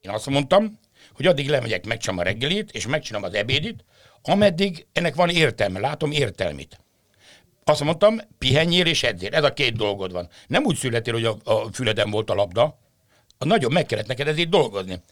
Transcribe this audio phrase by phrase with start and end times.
[0.00, 0.78] Én azt mondtam,
[1.12, 3.84] hogy addig lemegyek, megcsinálom a reggelit, és megcsinálom az ebédit,
[4.22, 6.78] ameddig ennek van értelme, látom értelmét.
[7.64, 9.34] Azt mondtam, pihenjél és edzél.
[9.34, 10.28] Ez a két dolgod van.
[10.46, 12.78] Nem úgy születél, hogy a, a füleden volt a labda.
[13.38, 15.02] A nagyon meg kellett neked ezért dolgozni.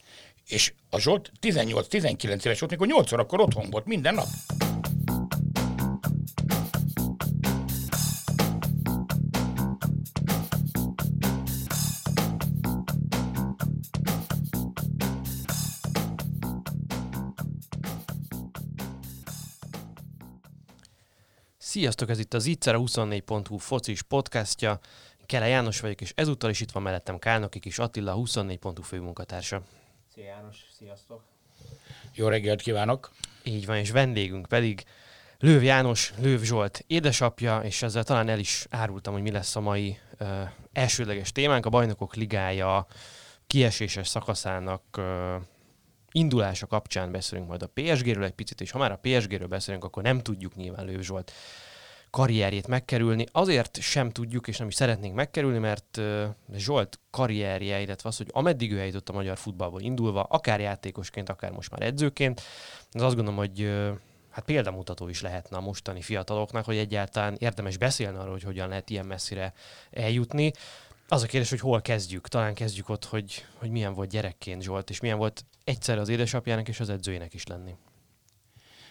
[0.47, 4.27] És a Zsolt 18-19 éves volt, mikor 8 akkor otthon volt minden nap.
[21.79, 24.79] Sziasztok, ez itt az Itzer a 24.hu focis podcastja.
[25.27, 29.63] Kele János vagyok, és ezúttal is itt van mellettem Kálnoki kis Attila, 24.hu főmunkatársa.
[30.15, 31.23] Szia János, sziasztok!
[32.15, 33.11] Jó reggelt kívánok!
[33.43, 34.85] Így van, és vendégünk pedig
[35.39, 39.61] Lőv János, Lőv Zsolt édesapja, és ezzel talán el is árultam, hogy mi lesz a
[39.61, 40.29] mai uh,
[40.73, 42.87] elsődleges témánk, a Bajnokok Ligája
[43.47, 45.35] kieséses szakaszának uh,
[46.13, 50.03] indulása kapcsán beszélünk majd a PSG-ről egy picit, és ha már a PSG-ről beszélünk, akkor
[50.03, 51.33] nem tudjuk nyilván Lőv Zsolt
[52.11, 53.27] karrierjét megkerülni.
[53.33, 56.01] Azért sem tudjuk, és nem is szeretnénk megkerülni, mert
[56.57, 61.51] Zsolt karrierje, illetve az, hogy ameddig ő eljutott a magyar futballból indulva, akár játékosként, akár
[61.51, 62.41] most már edzőként,
[62.93, 63.71] az azt gondolom, hogy
[64.31, 68.91] hát példamutató is lehetne a mostani fiataloknak, hogy egyáltalán érdemes beszélni arról, hogy hogyan lehet
[68.91, 69.53] ilyen messzire
[69.91, 70.53] eljutni.
[71.09, 72.29] Az a kérdés, hogy hol kezdjük.
[72.29, 76.69] Talán kezdjük ott, hogy, hogy milyen volt gyerekként Zsolt, és milyen volt egyszer az édesapjának
[76.69, 77.75] és az edzőjének is lenni.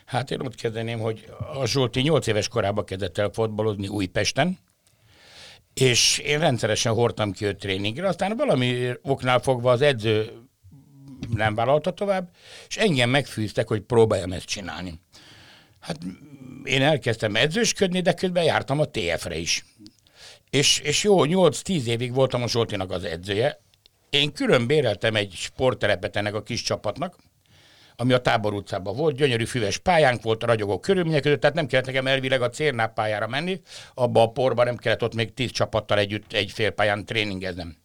[0.08, 4.60] Hát én ott kezdeném, hogy a Zsolti 8 éves korában kezdett el fotbalozni Újpesten,
[5.74, 10.32] és én rendszeresen hordtam ki őt tréningre, aztán valami oknál fogva az edző
[11.30, 12.30] nem vállalta tovább,
[12.68, 15.00] és engem megfűztek, hogy próbáljam ezt csinálni.
[15.80, 15.98] Hát
[16.64, 19.66] én elkezdtem edzősködni, de közben jártam a TF-re is.
[20.50, 23.62] És, és jó, 8-10 évig voltam a Zsoltinak az edzője.
[24.10, 27.16] Én külön béreltem egy sportterepet ennek a kis csapatnak,
[28.00, 31.68] ami a Tábor utcában volt, gyönyörű füves pályánk volt, a ragyogó körülmények között, tehát nem
[31.68, 33.62] kellett nekem elvileg a Cérnáp pályára menni,
[33.94, 37.76] abba a porba nem kellett ott még tíz csapattal együtt egy fél pályán tréningeznem.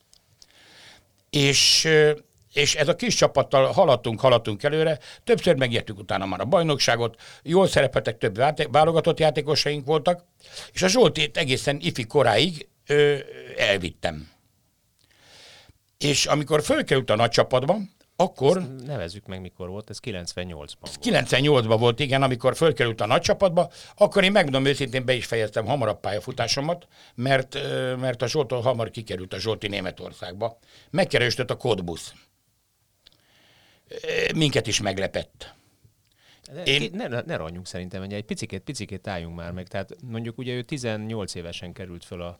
[1.30, 1.88] És
[2.52, 7.68] és ez a kis csapattal haladtunk, haladtunk előre, többször megértük utána már a bajnokságot, jól
[7.68, 10.24] szerepeltek, több válogatott játékosaink voltak,
[10.72, 13.16] és a Zsoltét egészen ifi koráig ö,
[13.56, 14.30] elvittem.
[15.98, 17.78] És amikor fölkerült a nagy csapatba,
[18.22, 18.56] akkor...
[18.56, 20.98] Ezt nevezzük meg, mikor volt, ez 98-ban volt.
[21.02, 25.66] 98-ban volt, igen, amikor fölkerült a nagy csapatba, akkor én megmondom őszintén, be is fejeztem
[25.66, 27.54] hamarabb pályafutásomat, mert,
[28.00, 30.58] mert a Zsoltól hamar kikerült a Zsolti Németországba.
[30.90, 32.14] Megkeresett a Kodbusz.
[34.34, 35.54] Minket is meglepett.
[36.64, 36.90] Én...
[36.92, 39.68] Ne, ne, ne szerintem, egy picikét, picikét álljunk már meg.
[39.68, 42.38] Tehát mondjuk ugye ő 18 évesen került föl a,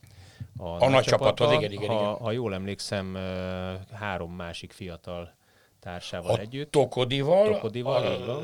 [0.56, 2.14] a, a nagy csapathoz, igen, igen, ha, igen.
[2.14, 3.18] Ha jól emlékszem,
[3.92, 5.34] három másik fiatal
[5.82, 6.70] társával a együtt.
[6.70, 8.42] Tokodival, Tokodival a,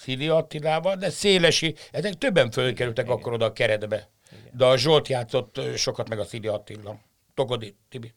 [0.00, 3.16] Szili Attilával, de Szélesi, ezek többen fölkerültek Igen.
[3.16, 4.08] akkor oda a keretbe.
[4.32, 4.52] Igen.
[4.56, 7.00] De a Zsolt játszott sokat meg a Szili Attila.
[7.34, 8.14] Tokodi, Tibi.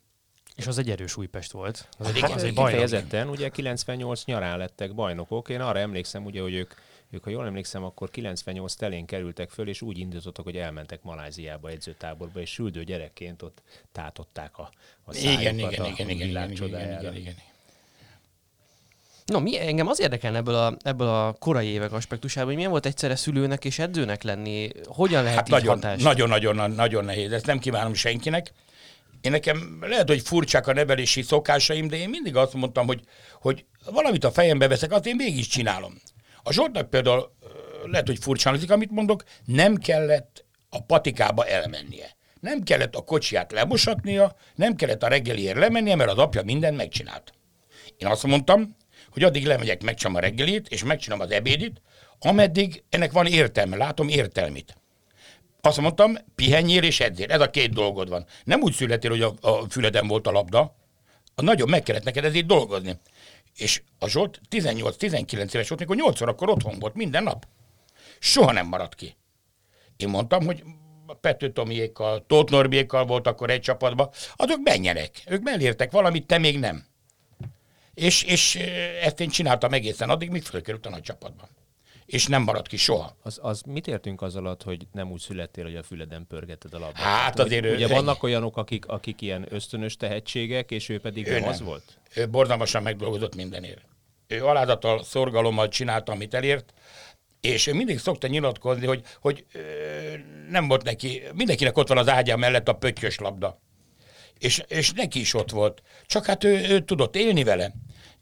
[0.56, 1.88] És az egy erős Újpest volt.
[1.98, 5.50] Az egy, az egy kifejezetten, ugye 98 nyarán lettek bajnokok.
[5.50, 6.74] Én arra emlékszem, ugye, hogy ők
[7.14, 11.70] ők, ha jól emlékszem, akkor 98 telén kerültek föl, és úgy indítottak, hogy elmentek Maláziába
[11.70, 13.62] edzőtáborba, és süldő gyerekként ott
[13.92, 14.72] tátották a,
[15.04, 17.36] a igen, igen, a, igen, a igen, igen, igen, igen, igen, igen.
[19.26, 22.86] No, mi, engem az érdekel ebből a, ebből a korai évek aspektusában, hogy milyen volt
[22.86, 26.04] egyszerre szülőnek és edzőnek lenni, hogyan lehet hát nagyon, hatást?
[26.04, 28.52] Nagyon, nagyon, nagyon nehéz, ezt nem kívánom senkinek.
[29.22, 33.02] Én nekem lehet, hogy furcsák a nevelési szokásaim, de én mindig azt mondtam, hogy,
[33.42, 36.02] hogy valamit a fejembe veszek, azt én végig is csinálom.
[36.44, 37.32] A Zsoltnak például
[37.86, 42.16] lehet, hogy furcsán amit mondok, nem kellett a patikába elmennie.
[42.40, 47.34] Nem kellett a kocsiját lemosatnia, nem kellett a reggeliért lemennie, mert az apja mindent megcsinált.
[47.98, 48.76] Én azt mondtam,
[49.13, 51.81] hogy addig lemegyek, megcsinálom a reggelit, és megcsinálom az ebédit,
[52.19, 54.78] ameddig ennek van értelme, látom értelmét.
[55.62, 57.31] Azt mondtam, pihenjél és edzél.
[57.31, 58.25] Ez a két dolgod van.
[58.44, 60.75] Nem úgy születél, hogy a, a füleden volt a labda,
[61.35, 63.00] a nagyon meg kellett neked ezért dolgozni.
[63.56, 67.48] És a Zsolt 18-19 éves volt, mikor 8 órakor otthon volt minden nap.
[68.19, 69.16] Soha nem maradt ki.
[69.98, 70.63] Én mondtam, hogy
[71.21, 75.24] Pető Tomiékkal, Tóth Norbiékkal volt akkor egy csapatban, azok menjenek.
[75.27, 76.86] Ők mellértek valamit, te még nem.
[77.94, 78.56] És, és
[79.01, 81.48] ezt én csináltam egészen addig, míg fölkerült a nagy csapatban.
[82.06, 83.18] És nem maradt ki soha.
[83.22, 86.80] Az, az mit értünk az alatt, hogy nem úgy születtél, hogy a füleden pörgeted a
[86.80, 87.04] labdát?
[87.04, 91.40] Hát azért Ugye ő, vannak olyanok, akik, akik ilyen ösztönös tehetségek, és ő pedig ő
[91.40, 92.00] nem az volt?
[92.16, 93.86] Ő borzalmasan megdolgozott mindenért.
[94.28, 96.74] Ő alázattal, szorgalommal csinálta, amit elért,
[97.42, 99.60] és ő mindig szokta nyilatkozni, hogy, hogy ö,
[100.50, 103.62] nem volt neki, mindenkinek ott van az ágyá mellett a pöttyös labda
[104.39, 105.81] és, és neki is ott volt.
[106.06, 107.74] Csak hát ő, ő tudott élni vele.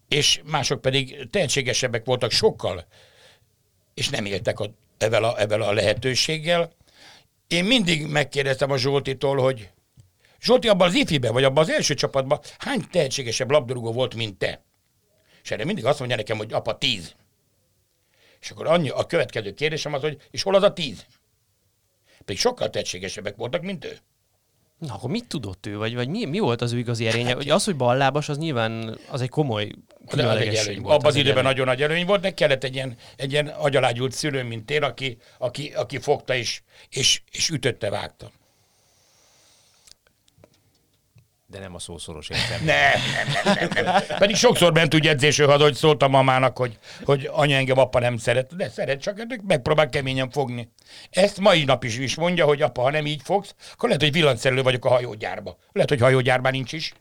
[0.08, 2.86] és mások pedig tehetségesebbek voltak sokkal,
[3.94, 6.72] és nem éltek a, evel, a, evel a lehetőséggel.
[7.48, 9.70] Én mindig megkérdeztem a Zsoltitól, hogy
[10.42, 14.62] Zsolti, abban az ifiben, vagy abban az első csapatban hány tehetségesebb labdarúgó volt, mint te?
[15.44, 17.16] És erre mindig azt mondja nekem, hogy apa, tíz.
[18.40, 21.06] És akkor annyi, a következő kérdésem az, hogy és hol az a tíz?
[22.26, 23.98] Pedig sokkal tehetségesebbek voltak, mint ő.
[24.88, 27.34] Na, akkor mit tudott ő, vagy, vagy mi, mi volt az ő igazi erénye?
[27.34, 29.72] Hogy az, hogy ballábas, az nyilván az egy komoly
[30.06, 30.96] az különlegesség volt.
[30.96, 31.52] Abban az egy időben előny.
[31.52, 35.18] nagyon nagy előny volt, de kellett egy ilyen, egy ilyen agyalágyult szülő, mint én, aki,
[35.38, 38.32] aki, aki fogta és, és, és ütötte, vágta.
[41.52, 42.66] De nem a szószoros értelme.
[42.66, 44.18] Nem, nem, nem, nem, nem.
[44.18, 48.00] Pedig sokszor ment úgy edzésről haza, hogy szólt a mamának, hogy, hogy anya engem apa
[48.00, 48.56] nem szeret.
[48.56, 50.72] De szeret, csak megpróbál keményen fogni.
[51.10, 54.12] Ezt mai nap is, is mondja, hogy apa, ha nem így fogsz, akkor lehet, hogy
[54.12, 55.58] villanyszerelő vagyok a hajógyárba.
[55.72, 56.94] Lehet, hogy hajógyárban nincs is.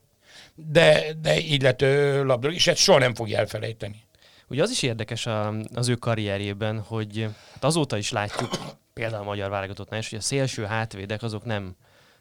[0.54, 4.04] De, de így lett labdarúgó, és ezt soha nem fogja elfelejteni.
[4.48, 8.50] Ugye az is érdekes a, az ő karrierjében, hogy hát azóta is látjuk,
[8.92, 11.76] például a magyar válogatottnál is, hogy a szélső hátvédek azok nem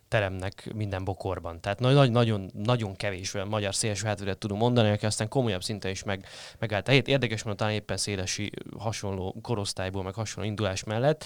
[0.10, 1.62] teremnek minden bokorban.
[1.62, 5.92] Tehát nagy, nagyon, nagyon kevés olyan magyar szélső hátvédet tudunk mondani, aki aztán komolyabb szinten
[5.92, 6.26] is meg,
[6.60, 7.08] megállt a helyét.
[7.08, 11.26] Érdekes, mert talán éppen szélesi hasonló korosztályból, meg hasonló indulás mellett.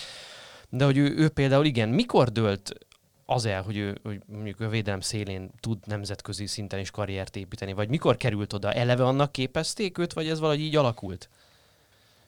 [0.70, 2.74] De hogy ő, ő például igen, mikor dőlt
[3.26, 7.74] az el, hogy ő hogy mondjuk a védelem szélén tud nemzetközi szinten is karriert építeni,
[7.74, 8.74] vagy mikor került oda?
[8.74, 11.30] Eleve annak képezték őt, vagy ez valahogy így alakult?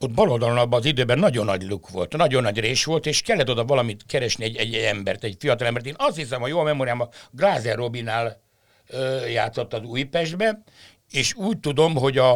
[0.05, 3.21] Ott bal oldalon abban az időben nagyon nagy luk volt, nagyon nagy rés volt, és
[3.21, 5.85] kellett oda valamit keresni egy, egy embert, egy fiatal embert.
[5.85, 8.41] Én azt hiszem, hogy jó a memóriám, a Glázer Robinál
[8.87, 10.63] ö, játszott az Újpestbe,
[11.11, 12.35] és úgy tudom, hogy a,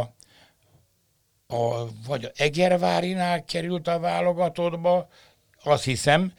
[1.48, 5.07] a vagy a Egervárinál került a válogatottba,
[5.63, 6.33] azt hiszem,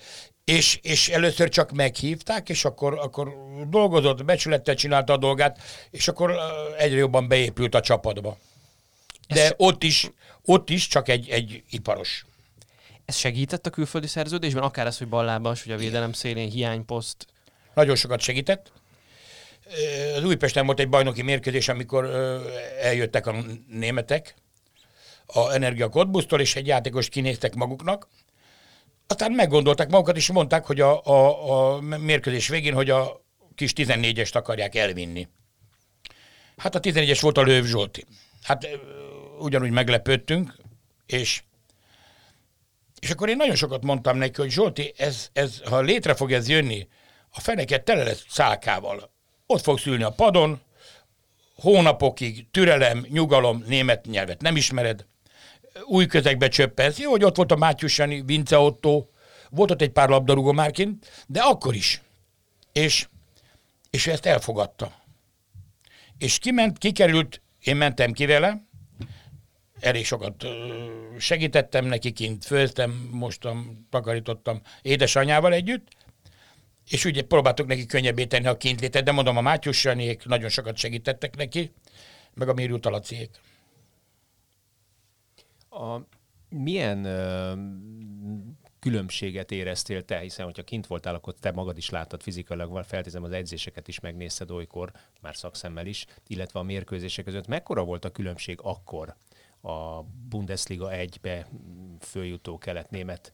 [0.44, 3.35] és, és először csak meghívták, és akkor, akkor
[3.69, 5.59] dolgozott, becsülettel csinálta a dolgát,
[5.91, 6.37] és akkor
[6.79, 8.37] egyre jobban beépült a csapatba.
[9.29, 10.11] De Ez- ott is,
[10.44, 12.25] ott is csak egy, egy iparos.
[13.04, 17.26] Ez segített a külföldi szerződésben, akár az, hogy ballábas, vagy a védelem szélén hiányposzt.
[17.75, 18.72] Nagyon sokat segített.
[20.16, 22.04] Az Újpesten volt egy bajnoki mérkőzés, amikor
[22.81, 24.34] eljöttek a németek
[25.26, 28.08] a Energia Cottbusztól, és egy játékos kinéztek maguknak.
[29.06, 33.20] Aztán meggondolták magukat, és mondták, hogy a, a, a mérkőzés végén, hogy a
[33.54, 35.28] kis 14-est akarják elvinni.
[36.56, 38.04] Hát a 14-es volt a Lőv Zsolti.
[38.43, 38.69] Hát
[39.40, 40.56] ugyanúgy meglepődtünk,
[41.06, 41.42] és
[43.00, 46.48] és akkor én nagyon sokat mondtam neki, hogy Zsolti, ez, ez, ha létre fog ez
[46.48, 46.88] jönni,
[47.31, 49.10] a feneket tele lesz szálkával.
[49.46, 50.60] Ott fogsz ülni a padon,
[51.56, 55.06] hónapokig, türelem, nyugalom, német nyelvet nem ismered,
[55.84, 56.98] új közegbe csöppensz.
[56.98, 59.06] Jó, hogy ott volt a Mátyus Jani, Vince Otto,
[59.50, 60.72] volt ott egy pár labdarúgó már
[61.26, 62.02] de akkor is.
[62.72, 63.08] És,
[63.90, 64.93] és ezt elfogadta.
[66.19, 68.62] És kiment, kikerült, én mentem ki vele,
[69.81, 70.47] elég sokat
[71.19, 75.88] segítettem neki kint, főztem, mostam, takarítottam édesanyával együtt,
[76.88, 80.77] és ugye próbáltuk neki könnyebbé tenni a kintlétet, de mondom, a Mátyus Janiék nagyon sokat
[80.77, 81.73] segítettek neki,
[82.35, 83.31] meg a Mérő Talaciék.
[85.71, 85.99] A,
[86.49, 87.53] milyen ö,
[88.79, 93.32] különbséget éreztél te, hiszen hogyha kint voltál, akkor te magad is láttad fizikailag, feltézem az
[93.32, 97.47] edzéseket is megnézted olykor, már szakszemmel is, illetve a mérkőzések között.
[97.47, 99.17] Mekkora volt a különbség akkor
[99.62, 101.46] a Bundesliga 1-be
[102.00, 103.32] följutó kelet-német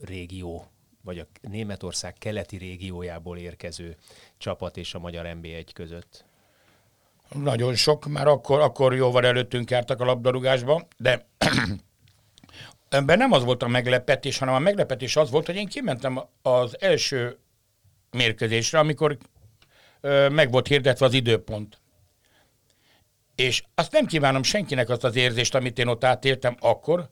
[0.00, 0.66] régió,
[1.02, 3.96] vagy a Németország keleti régiójából érkező
[4.38, 6.24] csapat és a magyar NB1 között?
[7.34, 11.26] Nagyon sok, már akkor, akkor jóval előttünk jártak a labdarúgásba, de
[12.88, 16.80] ebben nem az volt a meglepetés, hanem a meglepetés az volt, hogy én kimentem az
[16.80, 17.38] első
[18.10, 19.16] mérkőzésre, amikor
[20.00, 21.80] ö, meg volt hirdetve az időpont.
[23.40, 27.10] És azt nem kívánom senkinek azt az érzést, amit én ott átéltem akkor,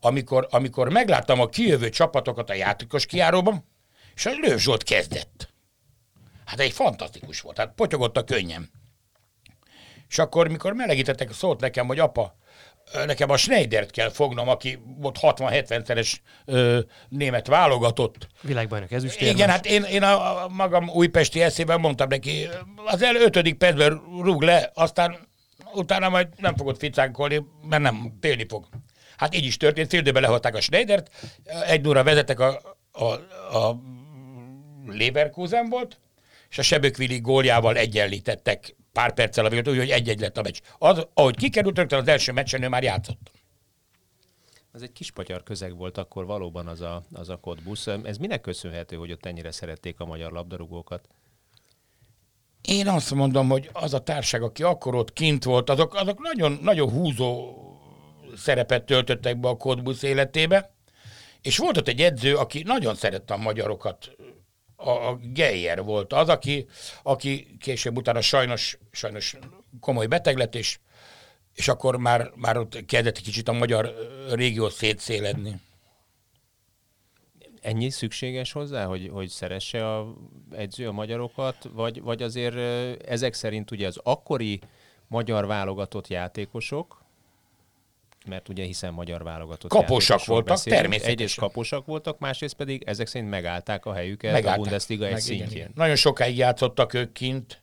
[0.00, 3.64] amikor, amikor megláttam a kijövő csapatokat a játékos kiáróban,
[4.14, 5.48] és a Lőv Zsolt kezdett.
[6.44, 8.70] Hát egy fantasztikus volt, hát potyogott a könnyem.
[10.08, 12.36] És akkor, mikor melegítettek, szólt nekem, hogy apa,
[13.06, 16.14] nekem a Schneidert kell fognom, aki volt 60-70-szeres
[16.44, 18.28] ö, német válogatott.
[18.40, 19.34] Világbajnok ezüstérmes.
[19.34, 22.48] Igen, hát én, én a, a magam újpesti eszében mondtam neki,
[22.84, 25.34] az el ötödik percben rúg le, aztán
[25.74, 28.68] utána majd nem fogod ficánkolni, mert nem télni fog.
[29.16, 31.10] Hát így is történt, fél időben lehozták a Schneidert,
[31.66, 32.60] egy nóra vezetek a,
[32.92, 33.04] a,
[33.56, 33.80] a
[34.86, 35.98] Leverkusen volt,
[36.50, 40.58] és a Sebökvili góljával egyenlítettek pár perccel a végül, úgyhogy egy-egy lett a meccs.
[40.78, 43.30] Az, ahogy kikerült, rögtön az első meccsen ő már játszott.
[44.74, 47.86] Ez egy kispatyar közeg volt akkor valóban az a, az a kodbusz.
[47.86, 51.08] Ez minek köszönhető, hogy ott ennyire szerették a magyar labdarúgókat?
[52.66, 56.58] Én azt mondom, hogy az a társág, aki akkor ott kint volt, azok, azok nagyon,
[56.62, 57.54] nagyon húzó
[58.36, 60.74] szerepet töltöttek be a Kodbusz életébe,
[61.42, 64.16] és volt ott egy edző, aki nagyon szerette a magyarokat,
[64.76, 66.66] a, a Geyer volt az, aki,
[67.02, 69.36] aki később utána sajnos, sajnos
[69.80, 70.78] komoly beteg lett, és,
[71.54, 73.94] és akkor már, már ott kezdett kicsit a magyar
[74.32, 75.60] régió szétszéledni.
[77.66, 80.14] Ennyi szükséges hozzá, hogy, hogy szeresse a
[80.50, 82.56] edző a magyarokat, vagy, vagy azért
[83.06, 84.60] ezek szerint ugye az akkori
[85.08, 87.02] magyar válogatott játékosok,
[88.26, 90.80] mert ugye hiszen magyar válogatott Kaposak voltak, beszélünk.
[90.80, 91.18] természetesen.
[91.18, 94.58] Egyrészt kaposak voltak, másrészt pedig ezek szerint megállták a helyüket megállták.
[94.58, 95.50] a Bundesliga egy szintjén.
[95.50, 95.70] Igen.
[95.74, 97.62] Nagyon sokáig játszottak ők kint,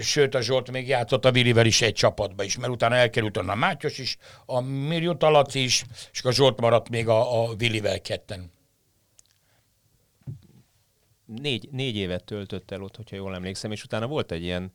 [0.00, 3.54] sőt a Zsolt még játszott a Vilivel is egy csapatba is, mert utána elkerült a
[3.54, 8.50] Mátyos is, a Mirjó Talac is, és a Zsolt maradt még a, a Vilivel ketten.
[11.40, 14.72] Négy, négy évet töltött el ott, hogyha jól emlékszem, és utána volt egy ilyen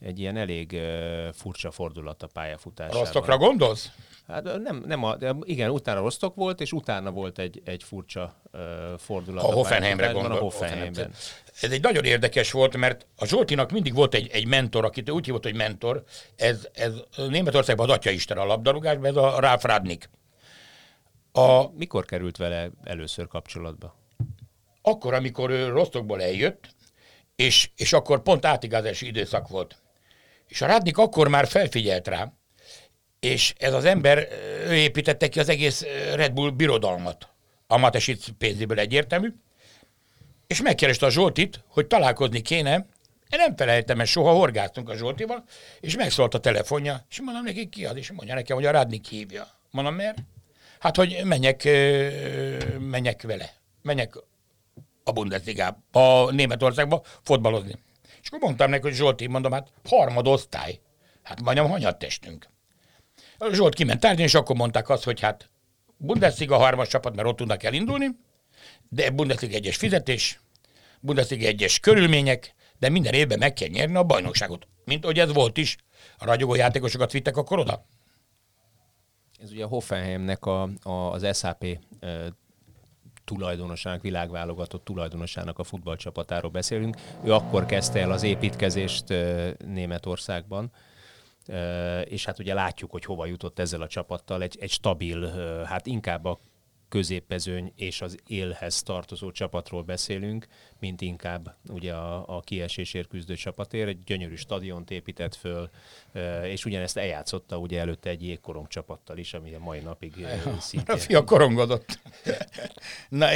[0.00, 3.00] egy ilyen elég uh, furcsa fordulat a pályafutásában.
[3.00, 3.90] Rostokra gondolsz?
[4.26, 8.60] Hát nem, nem a, igen, utána Rostok volt, és utána volt egy, egy furcsa uh,
[8.98, 9.44] fordulat.
[9.44, 10.32] A, Hoffenheimre gondol.
[10.32, 11.12] A Hoffenheimben.
[11.60, 15.24] Ez egy nagyon érdekes volt, mert a Zsoltinak mindig volt egy, egy mentor, akit úgy
[15.24, 16.04] hívott, hogy mentor.
[16.36, 20.10] Ez, ez Németországban az Atya Isten a labdarúgásban, ez a Ralf Radnik.
[21.32, 21.70] A...
[21.76, 24.00] Mikor került vele először kapcsolatba?
[24.82, 26.74] Akkor, amikor ő Rostokból eljött,
[27.36, 29.76] és, és akkor pont átigázási időszak volt.
[30.46, 32.32] És a Radnik akkor már felfigyelt rá,
[33.20, 34.28] és ez az ember,
[34.66, 35.82] ő építette ki az egész
[36.14, 37.28] Red Bull birodalmat.
[37.66, 39.28] A Matesic pénzéből egyértelmű.
[40.46, 42.74] És megkereste a Zsoltit, hogy találkozni kéne.
[43.30, 45.44] Én nem felejtem, mert soha horgáztunk a Zsoltival,
[45.80, 49.06] és megszólt a telefonja, és mondom neki, ki az, és mondja nekem, hogy a Radnik
[49.06, 49.48] hívja.
[49.70, 50.18] Mondom, miért?
[50.78, 51.68] Hát, hogy menjek,
[52.78, 53.52] menjek vele.
[53.82, 54.14] Menjek
[55.04, 57.78] a Bundesliga, a Németországba fotbalozni.
[58.22, 60.80] És akkor mondtam neki, hogy Zsolti, mondom, hát harmadosztály.
[61.22, 62.48] Hát majdnem hanyat testünk.
[63.52, 65.50] Zsolt kiment tárgyalni, és akkor mondták azt, hogy hát
[65.96, 68.06] Bundesliga harmas csapat, mert ott tudnak elindulni,
[68.88, 70.40] de Bundesliga egyes fizetés,
[71.00, 74.66] Bundesliga egyes körülmények, de minden évben meg kell nyerni a bajnokságot.
[74.84, 75.76] Mint hogy ez volt is.
[76.18, 77.86] A ragyogó játékosokat vittek akkor oda.
[79.42, 81.64] Ez ugye a Hoffenheimnek a, a, az SAP
[83.24, 86.96] tulajdonosának, világválogatott tulajdonosának a futballcsapatáról beszélünk.
[87.24, 89.14] Ő akkor kezdte el az építkezést
[89.66, 90.70] Németországban,
[92.04, 95.26] és hát ugye látjuk, hogy hova jutott ezzel a csapattal, egy, egy stabil,
[95.64, 96.38] hát inkább a
[96.92, 100.46] középezőny és az élhez tartozó csapatról beszélünk,
[100.78, 103.88] mint inkább ugye a, a kiesésért küzdő csapatért.
[103.88, 105.70] Egy gyönyörű stadiont épített föl,
[106.44, 110.26] és ugyanezt eljátszotta ugye előtte egy jégkorong csapattal is, ami a mai napig
[110.60, 110.94] szintén...
[110.94, 111.98] A fia korongodott.
[113.08, 113.28] Na,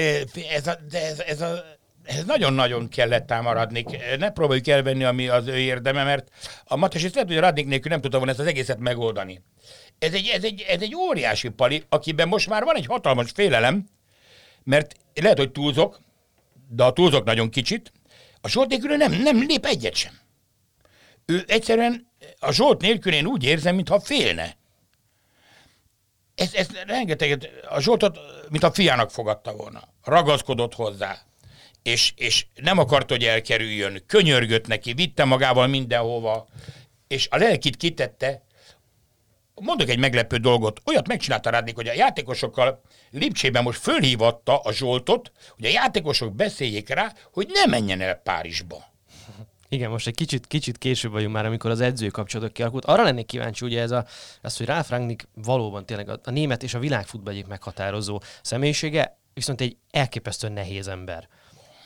[0.51, 1.65] ez a, de ez, ez a
[2.07, 3.85] ez nagyon-nagyon kellett támaradni.
[4.19, 6.29] Ne próbáljuk elvenni, ami az ő érdeme, mert
[6.65, 9.43] a Matas és lehet, hogy Radnik nélkül nem tudta volna ezt az egészet megoldani.
[9.99, 13.88] Ez egy, ez, egy, ez egy óriási pali, akiben most már van egy hatalmas félelem,
[14.65, 16.00] mert lehet, hogy túlzok,
[16.69, 17.93] de a túlzok nagyon kicsit,
[18.41, 20.19] a Zsolt nélkül nem, nem lép egyet sem.
[21.26, 24.57] Ő egyszerűen a Zsolt nélkül én úgy érzem, mintha félne.
[26.35, 28.19] Ez, ez rengeteget, a Zsoltot,
[28.50, 29.88] mint a fiának fogadta volna.
[30.05, 31.19] Ragaszkodott hozzá.
[31.83, 34.03] És, és nem akart, hogy elkerüljön.
[34.07, 36.47] Könyörgött neki, vitte magával mindenhova.
[37.09, 38.46] És a lelkit kitette,
[39.65, 45.33] mondok egy meglepő dolgot, olyat megcsinálta Rádnik, hogy a játékosokkal Lipcsében most fölhívatta a Zsoltot,
[45.51, 48.95] hogy a játékosok beszéljék rá, hogy ne menjen el Párizsba.
[49.69, 52.85] Igen, most egy kicsit, kicsit később vagyunk már, amikor az edző kapcsolatok kialakult.
[52.85, 54.07] Arra lennék kíváncsi, ugye ez a,
[54.43, 59.19] az, hogy Ralf Rangnick valóban tényleg a, a német és a világfutball egyik meghatározó személyisége,
[59.35, 61.29] viszont egy elképesztően nehéz ember.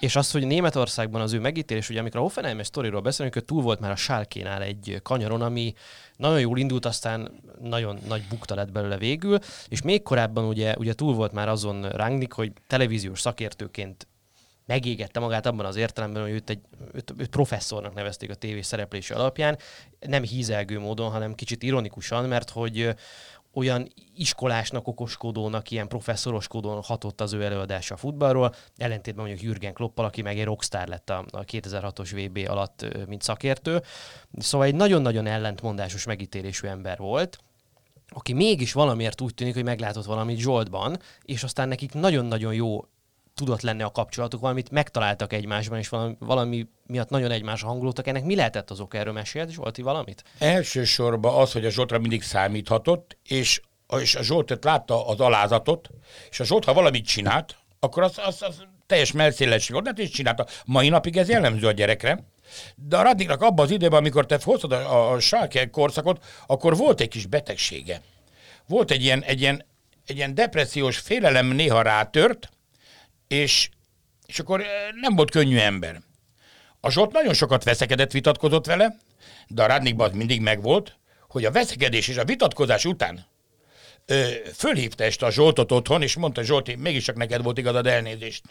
[0.00, 3.62] És az, hogy Németországban az ő megítélés, ugye amikor a Hoffenheimes sztoriról beszélünk, hogy túl
[3.62, 5.74] volt már a Sálkénál egy kanyaron, ami
[6.16, 7.30] nagyon jól indult, aztán
[7.60, 9.38] nagyon nagy bukta lett belőle végül,
[9.68, 14.06] és még korábban ugye, ugye túl volt már azon Rangnick, hogy televíziós szakértőként
[14.66, 16.60] megégette magát abban az értelemben, hogy őt egy
[16.92, 19.58] őt, őt professzornak nevezték a tévés szereplése alapján,
[20.00, 22.94] nem hízelgő módon, hanem kicsit ironikusan, mert hogy
[23.54, 30.04] olyan iskolásnak, okoskodónak, ilyen professzoroskodónak hatott az ő előadása a futballról, ellentétben mondjuk Jürgen Kloppal,
[30.04, 33.82] aki meg egy rockstar lett a 2006-os VB alatt, mint szakértő.
[34.38, 37.38] Szóval egy nagyon-nagyon ellentmondásos megítélésű ember volt,
[38.08, 42.84] aki mégis valamiért úgy tűnik, hogy meglátott valamit Zsoltban, és aztán nekik nagyon-nagyon jó
[43.44, 48.06] tudott lenni a kapcsolatuk, valamit megtaláltak egymásban, és valami, valami miatt nagyon egymásra hangolódtak.
[48.06, 48.98] Ennek mi lehetett az oka?
[48.98, 50.24] Erről mesélt Zsolti valamit?
[50.38, 53.60] Elsősorban az, hogy a Zsoltra mindig számíthatott, és,
[54.00, 55.90] és a Zsolt látta az alázatot,
[56.30, 60.46] és a Zsolt, ha valamit csinált, akkor az, az, az teljes melszélesség volt, és csinálta.
[60.64, 62.24] Mai napig ez jellemző a gyerekre,
[62.74, 67.00] De a Radniknak abban az időben, amikor te hoztad a, a Schalke korszakot, akkor volt
[67.00, 68.00] egy kis betegsége.
[68.66, 69.64] Volt egy ilyen, egy ilyen,
[70.06, 72.50] egy ilyen depressziós félelem néha rátört,
[73.30, 73.68] és,
[74.26, 74.64] és akkor
[75.00, 76.00] nem volt könnyű ember.
[76.80, 78.96] A Zsolt nagyon sokat veszekedett, vitatkozott vele,
[79.48, 80.96] de a Radnikban az mindig megvolt,
[81.28, 83.26] hogy a veszekedés és a vitatkozás után
[84.06, 88.42] ö, fölhívta este a Zsoltot otthon, és mondta, Zsolti, mégis csak neked volt igazad elnézést.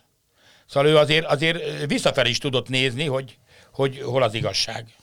[0.66, 3.38] Szóval ő azért, azért visszafelé is tudott nézni, hogy,
[3.74, 4.96] hogy hol az igazság.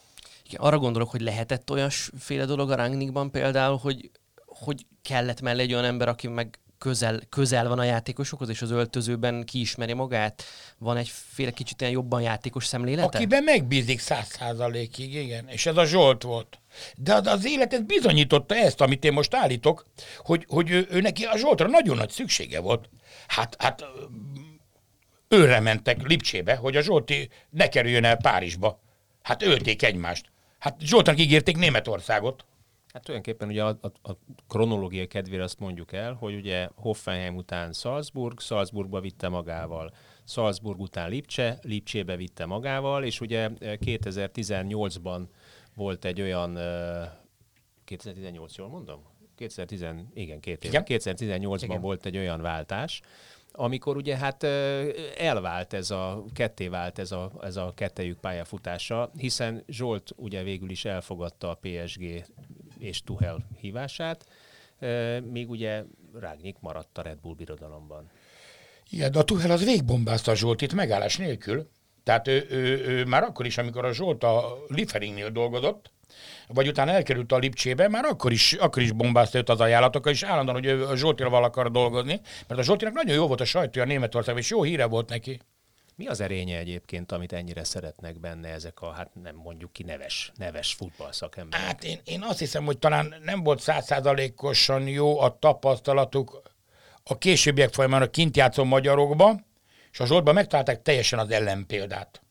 [0.46, 4.10] Igen, arra gondolok, hogy lehetett olyasféle dolog a Rangnickban például, hogy,
[4.46, 8.70] hogy kellett mellé egy olyan ember, aki meg közel, közel van a játékosokhoz, és az
[8.70, 10.44] öltözőben kiismeri magát?
[10.78, 13.16] Van egyféle kicsit ilyen jobban játékos szemlélete?
[13.16, 15.48] Akiben megbízik száz százalékig, igen.
[15.48, 16.60] És ez a Zsolt volt.
[16.96, 19.86] De az, élet bizonyította ezt, amit én most állítok,
[20.18, 22.88] hogy, hogy ő, ő neki a Zsoltra nagyon nagy szüksége volt.
[23.26, 23.84] Hát, hát
[25.28, 28.80] őre mentek Lipcsébe, hogy a Zsolti ne kerüljön el Párizsba.
[29.22, 30.30] Hát ölték egymást.
[30.58, 32.44] Hát Zsoltnak ígérték Németországot.
[32.96, 34.16] Hát tulajdonképpen ugye a, a, a
[34.48, 39.92] kronológia kedvére azt mondjuk el, hogy ugye Hoffenheim után Salzburg, Salzburgba vitte magával,
[40.24, 45.22] Salzburg után Lipcse, Lipcsébe vitte magával, és ugye 2018-ban
[45.74, 46.58] volt egy olyan,
[47.84, 49.02] 2018 jól mondom?
[49.34, 50.70] 2010, igen, két év.
[50.74, 51.80] 2018-ban igen.
[51.80, 53.00] volt egy olyan váltás,
[53.52, 54.42] amikor ugye hát
[55.16, 60.70] elvált ez a, ketté vált ez a, ez a kettejük pályafutása, hiszen Zsolt ugye végül
[60.70, 62.24] is elfogadta a PSG
[62.78, 64.26] és Tuhel hívását,
[65.30, 65.82] még ugye
[66.20, 68.10] Rágnyik maradt a Red Bull birodalomban.
[68.90, 71.68] Igen, de a Tuhel az végbombázta a Zsoltit megállás nélkül.
[72.04, 75.92] Tehát ő, ő, ő, már akkor is, amikor a Zsolt a Lieferingnél dolgozott,
[76.48, 80.22] vagy utána elkerült a Lipcsébe, már akkor is, akkor is bombázta őt az ajánlatokkal, és
[80.22, 83.84] állandóan, hogy ő a Zsoltival akar dolgozni, mert a Zsoltinak nagyon jó volt a sajtója
[83.86, 85.40] Németországban, és jó híre volt neki.
[85.96, 90.32] Mi az erénye egyébként, amit ennyire szeretnek benne ezek a, hát nem mondjuk ki neves,
[90.34, 91.66] neves futballszakemberek?
[91.66, 96.42] Hát én, én azt hiszem, hogy talán nem volt százszázalékosan jó a tapasztalatuk
[97.02, 99.40] a későbbiek folyamán a kint játszó magyarokba,
[99.92, 102.22] és a Zsoltban megtalálták teljesen az ellenpéldát.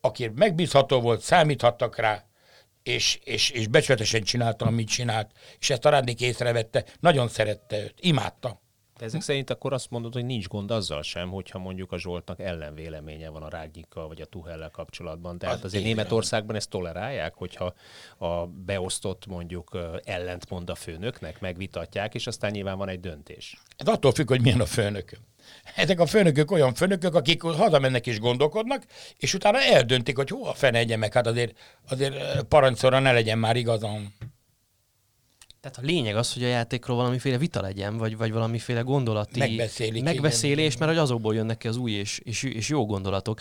[0.00, 2.24] Aki megbízható volt, számíthattak rá,
[2.82, 7.94] és, és, és becsületesen csinálta, amit csinált, és ezt a Rádnik észrevette, nagyon szerette őt,
[8.00, 8.60] imádta.
[9.00, 12.40] De ezek szerint akkor azt mondod, hogy nincs gond azzal sem, hogyha mondjuk a Zsoltnak
[12.40, 15.38] ellenvéleménye van a Rágyikkal vagy a Tuhellel kapcsolatban.
[15.38, 17.74] Tehát az azért Németországban ezt tolerálják, hogyha
[18.18, 23.56] a beosztott mondjuk ellentmond a főnöknek, megvitatják, és aztán nyilván van egy döntés.
[23.76, 25.10] Ez attól függ, hogy milyen a főnök.
[25.76, 28.86] Ezek a főnökök olyan főnökök, akik hazamennek és gondolkodnak,
[29.16, 31.58] és utána eldöntik, hogy hova fene egyen meg, hát azért,
[31.88, 34.14] azért parancsolra ne legyen már igazam.
[35.60, 40.02] Tehát a lényeg az, hogy a játékról valamiféle vita legyen, vagy, vagy valamiféle gondolati Megbeszélik,
[40.02, 40.78] megbeszélés, igen.
[40.78, 43.40] mert hogy azokból jönnek ki az új és, és, és jó gondolatok.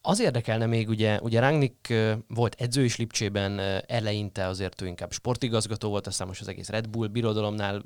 [0.00, 1.94] Az érdekelne még, ugye, ugye Rangnick
[2.28, 6.88] volt edző is Lipcsében, eleinte azért ő inkább sportigazgató volt, aztán most az egész Red
[6.88, 7.84] Bull birodalomnál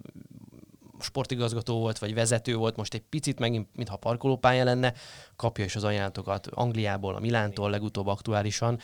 [1.02, 4.92] sportigazgató volt, vagy vezető volt, most egy picit megint, mintha parkolópálya lenne,
[5.36, 8.78] kapja is az ajánlatokat Angliából, a Milántól, legutóbb aktuálisan.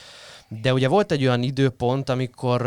[0.48, 2.66] De ugye volt egy olyan időpont, amikor,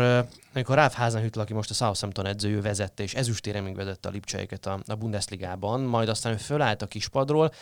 [0.54, 4.66] amikor Ralf Hasenhüttl, aki most a Southampton edzőjű vezette, és ezüstére még vezette a Lipcseiket
[4.66, 7.52] a, a Bundesligában, majd aztán ő fölállt a kispadról,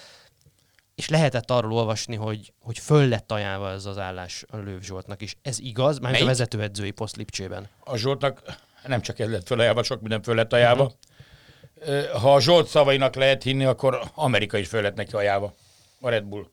[0.94, 5.22] és lehetett arról olvasni, hogy, hogy föl lett ajánlva ez az állás a Lőv Zsoltnak
[5.22, 5.37] is.
[5.42, 7.68] Ez igaz, mert a vezetőedzői poszt Lipcsében.
[7.85, 8.42] A Zsoltnak
[8.87, 10.83] nem csak ez lett fölajánlva, sok minden föl lett ajánlva.
[10.83, 10.98] Uh-huh
[12.21, 15.55] ha a Zsolt szavainak lehet hinni, akkor Amerika is föl lett neki ajánlva.
[16.01, 16.47] A Red Bull.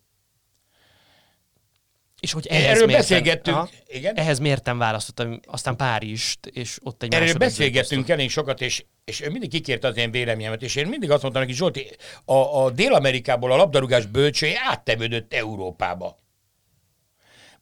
[2.20, 3.58] És hogy ehhez Erről mértem, beszélgettünk.
[3.58, 4.16] Aha, igen?
[4.16, 9.30] Ehhez mértem választottam, aztán Párizst, és ott egy Erről beszélgettünk elég sokat, és, és ő
[9.30, 11.88] mindig kikérte az én véleményemet, és én mindig azt mondtam neki, Zsolti,
[12.26, 16.24] a, a Dél-Amerikából a labdarúgás bölcsője áttevődött Európába.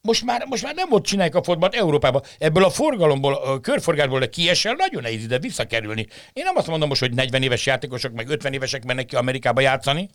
[0.08, 2.22] Most már, most már nem ott csinálják a fotbalt Európában.
[2.40, 6.08] Ebből a forgalomból, a körforgásból kiesel, nagyon nehéz ide visszakerülni.
[6.34, 9.62] Én nem azt mondom most, hogy 40 éves játékosok, meg 50 évesek mennek ki Amerikába
[9.62, 10.10] játszani,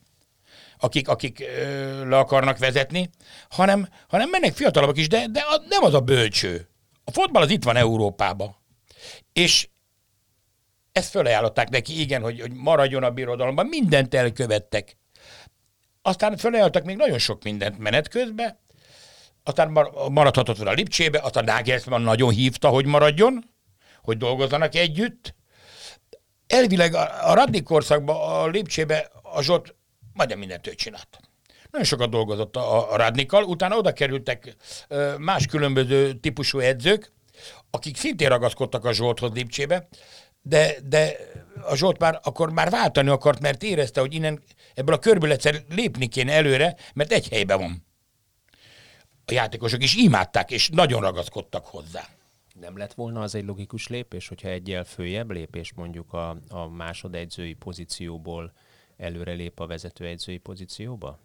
[0.79, 3.11] akik, akik ö, le akarnak vezetni,
[3.49, 6.69] hanem, hanem mennek fiatalabbak is, de, de a, nem az a bölcső.
[7.05, 8.57] A fotball az itt van Európában.
[9.33, 9.69] És
[10.93, 14.97] ezt fölajánlották neki, igen, hogy, hogy maradjon a birodalomban, mindent elkövettek.
[16.03, 18.59] Aztán fölajánlottak még nagyon sok mindent menet közben,
[19.49, 23.45] aztán maradhatott volna a Lipcsébe, aztán Nagelsmann nagyon hívta, hogy maradjon,
[24.03, 25.35] hogy dolgozzanak együtt.
[26.47, 29.75] Elvileg a, a Radnik korszakban a Lipcsébe a Zsolt
[30.13, 31.19] majdnem mindent ő csinált.
[31.71, 34.57] Nagyon sokat dolgozott a, a Radnikkal, utána oda kerültek
[35.19, 37.13] más különböző típusú edzők,
[37.71, 39.89] akik szintén ragaszkodtak a Zsolthoz Lipcsébe,
[40.43, 41.17] de, de
[41.63, 44.43] a Zsolt már akkor már váltani akart, mert érezte, hogy innen
[44.75, 47.88] ebből a körből egyszer lépni kéne előre, mert egy helyben van
[49.31, 52.09] a játékosok is imádták, és nagyon ragaszkodtak hozzá.
[52.61, 57.53] Nem lett volna az egy logikus lépés, hogyha egyel följebb lépés mondjuk a, a másodegyzői
[57.53, 58.53] pozícióból
[58.97, 61.19] előre lép a vezetőegyzői pozícióba?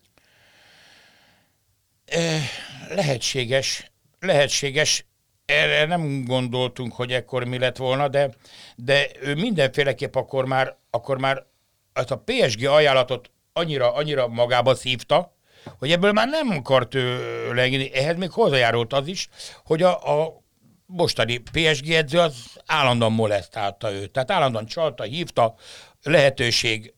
[2.89, 5.05] Lehetséges, lehetséges.
[5.45, 8.33] Erre nem gondoltunk, hogy ekkor mi lett volna, de,
[8.75, 11.45] de ő mindenféleképp akkor már, akkor már
[11.93, 15.35] ezt a PSG ajánlatot annyira, annyira magába szívta,
[15.79, 17.91] hogy ebből már nem akart ő.
[17.93, 19.29] Ehhez még hozzájárult az is,
[19.63, 20.43] hogy a, a
[20.85, 24.11] mostani PSG edző az állandóan molesztálta őt.
[24.11, 25.55] Tehát állandóan csalta, hívta,
[26.03, 26.93] lehetőség.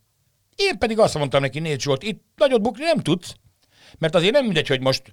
[0.56, 3.36] Én pedig azt mondtam neki, nézd Zsolt, itt nagyot bukni nem tudsz,
[3.98, 5.12] mert azért nem mindegy, hogy most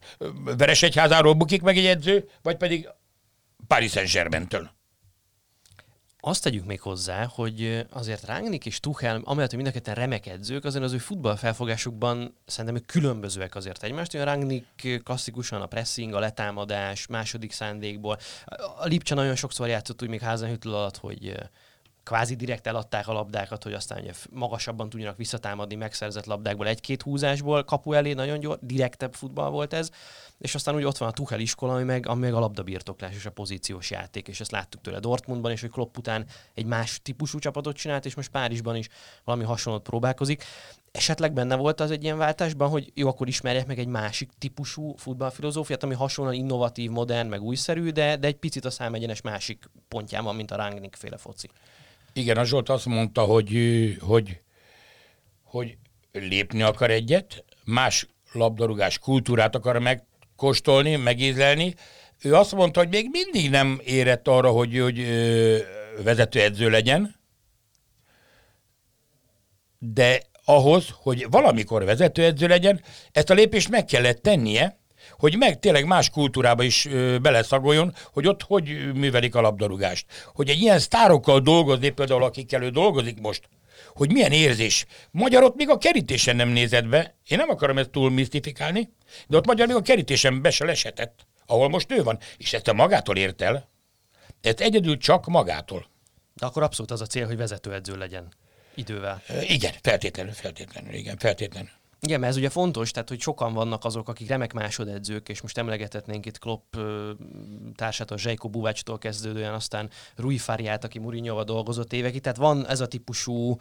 [0.57, 2.89] Veresegyházáról bukik meg egy edző, vagy pedig
[3.67, 4.71] Paris Saint-Germain-től.
[6.25, 10.65] Azt tegyük még hozzá, hogy azért Rangnick és Tuchel, amellett, hogy mind a remek edzők,
[10.65, 14.15] azért az ő futballfelfogásukban szerintem ők különbözőek azért egymást.
[14.15, 18.19] A Rangnick klasszikusan a pressing, a letámadás, második szándékból.
[18.79, 21.35] A Lipcsa nagyon sokszor játszott úgy még Házenhüttl alatt, hogy
[22.05, 27.65] kvázi direkt eladták a labdákat, hogy aztán ugye magasabban tudjanak visszatámadni megszerzett labdákból egy-két húzásból.
[27.65, 29.91] Kapu elé nagyon gyors, direktebb futball volt ez.
[30.39, 33.27] És aztán úgy ott van a Tuchel iskola, ami meg, ami meg a labdabirtoklás és
[33.27, 37.39] a pozíciós játék, és ezt láttuk tőle Dortmundban, és hogy Klopp után egy más típusú
[37.39, 38.89] csapatot csinált, és most Párizsban is
[39.25, 40.45] valami hasonlót próbálkozik.
[40.93, 44.95] Esetleg benne volt az egy ilyen váltásban, hogy jó, akkor ismerjek meg egy másik típusú
[44.97, 50.25] futballfilozófiát, ami hasonlóan innovatív, modern, meg újszerű, de, de egy picit a számegyenes másik pontján
[50.25, 51.49] van, mint a Rangnick féle foci.
[52.13, 53.53] Igen, a Zsolt azt mondta, hogy,
[54.01, 54.41] hogy,
[55.43, 55.77] hogy
[56.13, 61.75] lépni akar egyet, más labdarúgás kultúrát akar megkóstolni, megízlelni.
[62.23, 65.07] Ő azt mondta, hogy még mindig nem érett arra, hogy, hogy
[66.03, 67.17] vezetőedző legyen,
[69.79, 72.81] de ahhoz, hogy valamikor vezetőedző legyen,
[73.13, 74.81] ezt a lépést meg kellett tennie,
[75.19, 80.07] hogy meg tényleg más kultúrába is ö, beleszagoljon, hogy ott hogy művelik a labdarúgást.
[80.35, 83.49] Hogy egy ilyen sztárokkal dolgozni, például akikkel ő dolgozik most,
[83.95, 84.87] hogy milyen érzés.
[85.11, 87.17] Magyarot még a kerítésen nem nézett be.
[87.29, 88.93] Én nem akarom ezt túl misztifikálni,
[89.29, 92.19] de ott magyar még a kerítésen be se lesetett, ahol most ő van.
[92.37, 93.69] És ezt a magától ért el.
[94.41, 95.87] Ezt egyedül csak magától.
[96.35, 98.35] De akkor abszolút az a cél, hogy vezetőedző legyen
[98.75, 99.23] idővel.
[99.41, 101.71] Igen, feltétlenül, feltétlenül, igen, feltétlenül.
[102.01, 105.59] Igen, mert ez ugye fontos, tehát hogy sokan vannak azok, akik remek másodedzők, és most
[105.59, 106.77] emlegethetnénk itt Klopp
[107.75, 112.81] társát, a Zsejko Buvácstól kezdődően, aztán Rui Fariát, aki Mourinhoval dolgozott évekig, tehát van ez
[112.81, 113.59] a típusú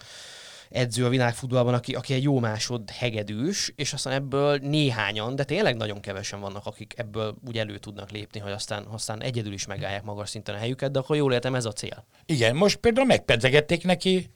[0.71, 5.75] edző a világfutballban, aki, aki egy jó másod hegedűs, és aztán ebből néhányan, de tényleg
[5.75, 10.03] nagyon kevesen vannak, akik ebből úgy elő tudnak lépni, hogy aztán, aztán egyedül is megállják
[10.03, 12.05] magas szinten a helyüket, de akkor jól értem, ez a cél.
[12.25, 14.29] Igen, most például megpedzegették neki,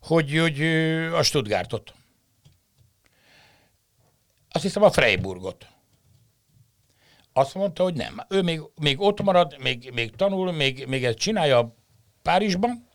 [0.00, 0.62] hogy, hogy
[1.14, 1.94] a Stuttgartot
[4.52, 5.66] azt hiszem a Freiburgot.
[7.32, 8.20] Azt mondta, hogy nem.
[8.28, 11.76] Ő még, még ott marad, még, még tanul, még, még ezt csinálja
[12.22, 12.88] Párizsban,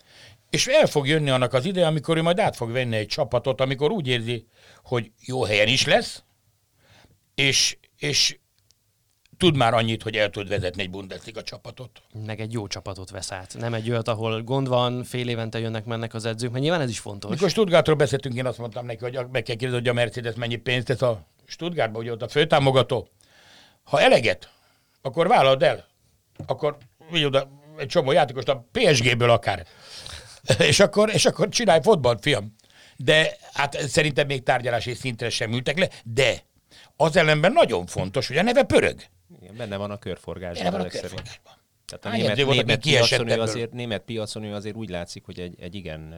[0.57, 3.61] és el fog jönni annak az ideje, amikor ő majd át fog venni egy csapatot,
[3.61, 4.47] amikor úgy érzi,
[4.83, 6.23] hogy jó helyen is lesz,
[7.35, 8.37] és, és
[9.37, 12.01] tud már annyit, hogy el tud vezetni egy Bundesliga csapatot.
[12.25, 13.55] Meg egy jó csapatot vesz át.
[13.59, 16.99] Nem egy olyat, ahol gond van, fél évente jönnek-mennek az edzők, mert nyilván ez is
[16.99, 17.31] fontos.
[17.31, 20.55] Mikor Stuttgartról beszéltünk, én azt mondtam neki, hogy meg kell kérdezni, hogy a Mercedes mennyi
[20.55, 23.07] pénzt tesz a Stuttgartban, hogy ott a főtámogató.
[23.83, 24.51] Ha eleget,
[25.01, 25.87] akkor vállald el.
[26.45, 26.77] Akkor
[27.09, 29.67] vigy oda egy csomó játékost a PSG-ből akár.
[30.59, 32.55] és, akkor, és akkor csinálj fotbalt, fiam.
[32.97, 36.43] De hát szerintem még tárgyalási szintre sem ültek le, de
[36.95, 39.01] az ellenben nagyon fontos, hogy a neve pörög.
[39.41, 40.63] Igen, benne van a körforgásban.
[40.63, 41.53] Benne van a körforgásban.
[41.85, 45.39] Tehát a német, volt, német, piacon ő azért, német piacon ő azért úgy látszik, hogy
[45.39, 46.15] egy, egy igen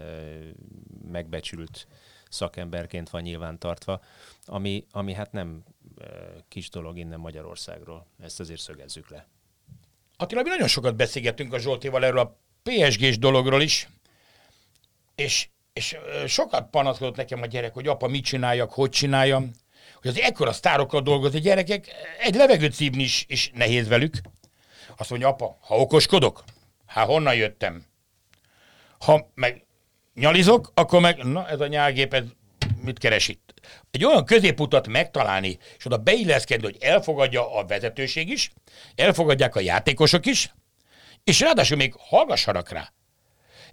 [1.12, 1.88] megbecsült
[2.30, 4.02] szakemberként van nyilván tartva,
[4.46, 5.64] ami, ami hát nem
[6.48, 8.06] kis dolog innen Magyarországról.
[8.24, 9.28] Ezt azért szögezzük le.
[10.18, 13.90] Attila, mi nagyon sokat beszélgettünk a Zsoltival erről a PSG-s dologról is,
[15.20, 19.52] és, és sokat panaszkodott nekem a gyerek, hogy apa, mit csináljak, hogy csináljam,
[20.02, 21.88] hogy az ekkora sztárokkal dolgozni gyerekek,
[22.20, 24.16] egy levegőt szívni is, is nehéz velük.
[24.98, 26.44] Azt mondja, apa, ha okoskodok,
[26.86, 27.86] hát honnan jöttem?
[29.00, 29.66] Ha meg
[30.14, 32.24] nyalizok, akkor meg, na ez a nyálgép, ez
[32.82, 33.54] mit keres itt?
[33.92, 38.52] Egy olyan középutat megtalálni, és oda beilleszkedni, hogy elfogadja a vezetőség is,
[38.96, 40.54] elfogadják a játékosok is,
[41.24, 42.94] és ráadásul még hallgassanak rá.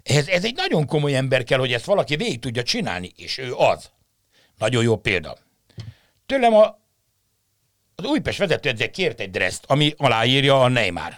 [0.07, 3.53] Ez, ez egy nagyon komoly ember kell, hogy ezt valaki végig tudja csinálni, és ő
[3.53, 3.91] az.
[4.57, 5.37] Nagyon jó példa.
[6.25, 6.79] Tőlem a,
[7.95, 11.15] az Újpest vezetőedző kért egy dreszt, ami aláírja a Neymar.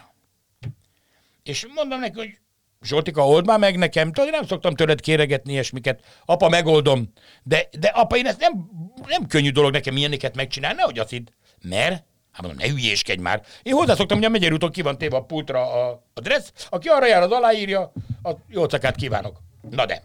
[1.44, 2.38] És mondom neki, hogy
[2.82, 4.12] Zsoltika, old már meg nekem.
[4.12, 6.22] Tudod, nem szoktam tőled kéregetni ilyesmiket.
[6.26, 7.14] Apa, megoldom.
[7.44, 8.70] De, de apa, én ezt nem,
[9.08, 11.28] nem könnyű dolog nekem ilyeneket megcsinálni, nehogy azt hidd.
[11.62, 13.42] Mert Hát mondom, ne hülyéskedj már.
[13.64, 16.88] Én hozzászoktam, hogy a megyeri úton ki van téve a pultra a, a dressz, aki
[16.88, 17.92] arra jár, az aláírja,
[18.24, 19.38] a jó cakát kívánok.
[19.70, 20.04] Na de.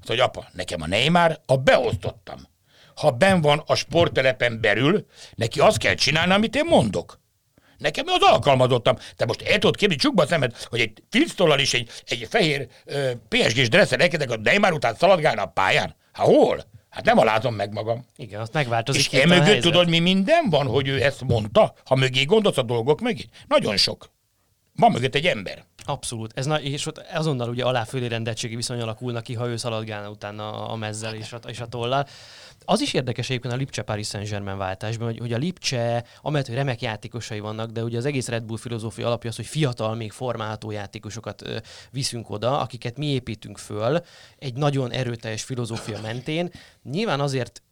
[0.00, 2.38] Azt hogy apa, nekem a Neymar, a beosztottam.
[2.94, 7.20] Ha ben van a sporttelepen belül, neki azt kell csinálni, amit én mondok.
[7.78, 8.96] Nekem az alkalmazottam.
[9.16, 12.68] Te most el tudod kérni csukba a szemed, hogy egy filctollal és egy, egy fehér
[13.28, 15.94] PSG-s dresszel elkezdek a Neymar után szaladgálni a pályán?
[16.12, 16.64] Hát hol?
[16.94, 18.04] Hát nem alázom meg magam.
[18.16, 19.12] Igen, azt megváltozik.
[19.12, 21.74] És emögött tudod, mi minden van, hogy ő ezt mondta?
[21.84, 23.24] Ha mögé gondolsz a dolgok mögé?
[23.48, 24.10] Nagyon sok.
[24.76, 25.64] Van mögött egy ember.
[25.84, 26.32] Abszolút.
[26.34, 30.68] Ez na, és ott azonnal ugye aláfölé rendeltségi viszony alakulnak ki, ha ő szaladgálna utána
[30.68, 32.06] a mezzel és a, és a tollal.
[32.64, 36.56] Az is érdekes egyébként a Lipcse Paris Saint-Germain váltásban, hogy, hogy a Lipcse, amelyet hogy
[36.56, 40.12] remek játékosai vannak, de ugye az egész Red Bull filozófia alapja az, hogy fiatal, még
[40.12, 41.56] formálható játékosokat ö,
[41.90, 44.00] viszünk oda, akiket mi építünk föl
[44.38, 46.50] egy nagyon erőteljes filozófia mentén.
[46.82, 47.62] Nyilván azért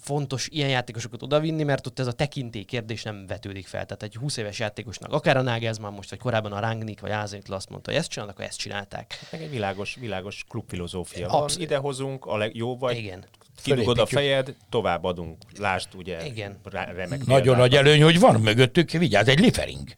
[0.00, 3.84] fontos ilyen játékosokat odavinni, mert ott ez a tekintély kérdés nem vetődik fel.
[3.84, 7.52] Tehát egy 20 éves játékosnak, akár a Nagelsmann most, vagy korábban a Rangnick, vagy Ázéntl
[7.52, 9.18] azt mondta, hogy ezt csinálnak, akkor ezt csinálták.
[9.32, 11.64] Meg egy világos, világos klubfilozófia Absz- van.
[11.64, 13.24] Idehozunk, a leg, jó vagy, Igen.
[13.62, 15.36] kidugod a fejed, tovább adunk.
[15.58, 16.58] Lásd, ugye, Igen.
[16.64, 19.88] Remek Nagyon nagy előny, hogy van mögöttük, vigyázz, egy Liefering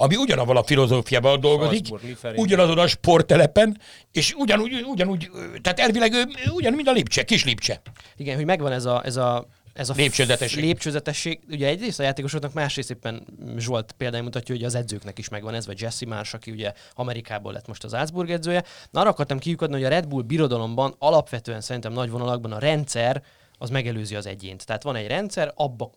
[0.00, 3.80] ami ugyanavval a filozófiával dolgozik, Salzburg, ugyanazon a sporttelepen,
[4.12, 5.30] és ugyanúgy, ugyanúgy,
[5.62, 7.80] tehát elvileg ő ugyan, mint a Lipcse, kis Lipcse.
[8.16, 10.64] Igen, hogy megvan ez a, ez a ez a Lépcsőzetesség.
[10.64, 11.40] lépcsőzetesség.
[11.50, 15.66] Ugye egyrészt a játékosoknak, másrészt éppen Zsolt példány mutatja, hogy az edzőknek is megvan ez,
[15.66, 18.64] vagy Jesse Marsh, aki ugye Amerikából lett most az Salzburg edzője.
[18.90, 23.22] Na arra akartam kiukadni, hogy a Red Bull birodalomban alapvetően szerintem nagy vonalakban a rendszer
[23.58, 24.66] az megelőzi az egyént.
[24.66, 25.90] Tehát van egy rendszer, abba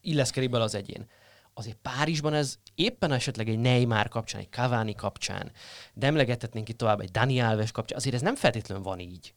[0.00, 1.06] illeszkedik bele az egyén.
[1.54, 5.50] Azért Párizsban ez éppen esetleg egy Neymar kapcsán, egy Cavani kapcsán,
[5.94, 9.34] de emlegethetnénk itt tovább egy Dani Alves kapcsán, azért ez nem feltétlenül van így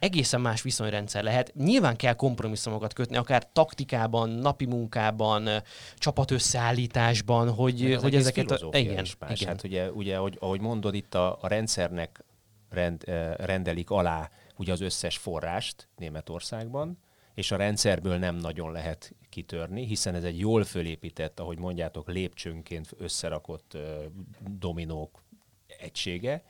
[0.00, 1.52] egészen más viszonyrendszer lehet.
[1.54, 5.48] Nyilván kell kompromisszumokat kötni, akár taktikában, napi munkában,
[5.96, 8.50] csapatösszeállításban, hogy, az hogy ezeket...
[8.50, 8.68] A...
[8.78, 9.40] Igen, más.
[9.40, 9.48] igen.
[9.48, 12.24] Hát ugye, ugye ahogy, ahogy mondod, itt a, a rendszernek
[12.70, 13.04] rend,
[13.36, 16.98] rendelik alá ugye az összes forrást Németországban,
[17.40, 22.94] és a rendszerből nem nagyon lehet kitörni, hiszen ez egy jól fölépített, ahogy mondjátok, lépcsőnként
[22.98, 23.76] összerakott
[24.58, 25.22] dominók
[25.78, 26.42] egysége,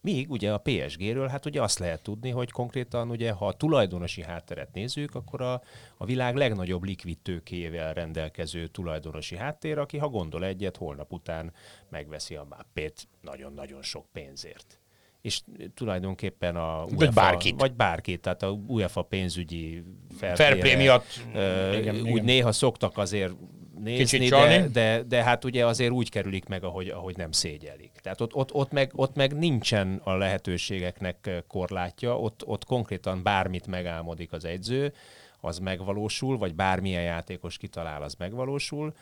[0.00, 4.22] Míg ugye a PSG-ről, hát ugye azt lehet tudni, hogy konkrétan ugye, ha a tulajdonosi
[4.22, 5.62] hátteret nézzük, akkor a,
[5.96, 11.52] a világ legnagyobb likvid tőkével rendelkező tulajdonosi háttér, aki ha gondol egyet, holnap után
[11.88, 14.80] megveszi a mappét nagyon-nagyon sok pénzért.
[15.22, 15.40] És
[15.74, 17.60] tulajdonképpen a UEFA, bárkit.
[17.60, 19.82] vagy bárkit, tehát a UEFA pénzügyi
[20.16, 21.20] fair miatt.
[21.34, 22.24] Ö, Igen, úgy igen.
[22.24, 23.32] néha szoktak azért
[23.78, 27.92] nézni, de, de, de hát ugye azért úgy kerülik meg, ahogy, ahogy nem szégyelik.
[28.02, 33.22] Tehát ott, ott, ott, meg, ott meg nincsen a lehetőségeknek eh, korlátja, ott, ott konkrétan
[33.22, 34.92] bármit megálmodik az edző,
[35.40, 38.94] az megvalósul, vagy bármilyen játékos kitalál, az megvalósul.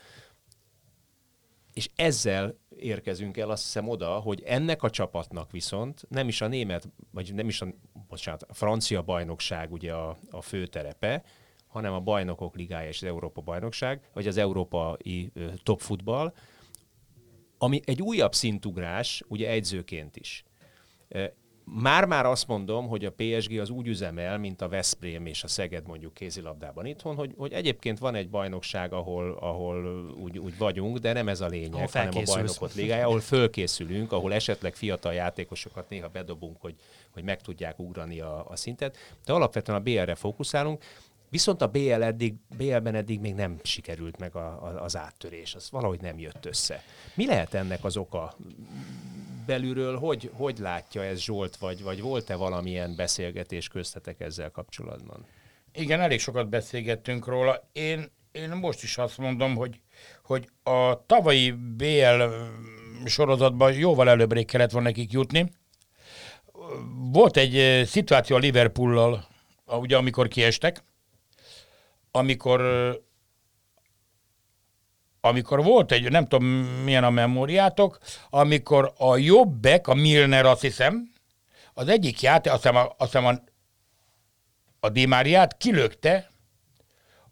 [1.75, 6.47] És ezzel érkezünk el azt hiszem oda, hogy ennek a csapatnak viszont nem is a
[6.47, 7.67] német, vagy nem is a,
[8.09, 11.25] bocsánat, a francia bajnokság ugye a, a főterepe,
[11.67, 15.33] hanem a bajnokok ligája és az Európa bajnokság, vagy az európai
[15.63, 16.33] top futball,
[17.59, 20.45] ami egy újabb szintugrás, ugye edzőként is.
[21.65, 25.87] Már-már azt mondom, hogy a PSG az úgy üzemel, mint a Veszprém és a Szeged
[25.87, 31.13] mondjuk kézilabdában itthon, hogy, hogy egyébként van egy bajnokság, ahol, ahol úgy, úgy vagyunk, de
[31.13, 36.09] nem ez a lényeg, hanem a bajnokot ligája, ahol fölkészülünk, ahol esetleg fiatal játékosokat néha
[36.09, 36.75] bedobunk, hogy,
[37.11, 40.85] hogy meg tudják ugrani a, a szintet, de alapvetően a BL-re fókuszálunk,
[41.35, 45.71] Viszont a BL eddig, BL-ben eddig még nem sikerült meg a, a, az áttörés, az
[45.71, 46.83] valahogy nem jött össze.
[47.15, 48.37] Mi lehet ennek az oka?
[49.47, 55.27] Belülről hogy, hogy látja ez Zsolt, vagy, vagy volt-e valamilyen beszélgetés köztetek ezzel kapcsolatban?
[55.73, 57.69] Igen, elég sokat beszélgettünk róla.
[57.73, 59.81] Én, én most is azt mondom, hogy,
[60.23, 62.23] hogy a tavalyi BL
[63.05, 65.51] sorozatban jóval előbbrébb kellett volna nekik jutni.
[67.13, 69.27] Volt egy eh, szituáció a Liverpoollal,
[69.67, 70.83] ugye amikor kiestek,
[72.17, 72.63] amikor
[75.21, 76.47] amikor volt egy, nem tudom
[76.85, 77.99] milyen a memóriátok,
[78.31, 81.13] amikor a jobbek, a Milner azt hiszem,
[81.75, 83.43] az egyik játék, azt hiszem a, azt hiszem a
[84.85, 86.31] a Di Mariát kilökte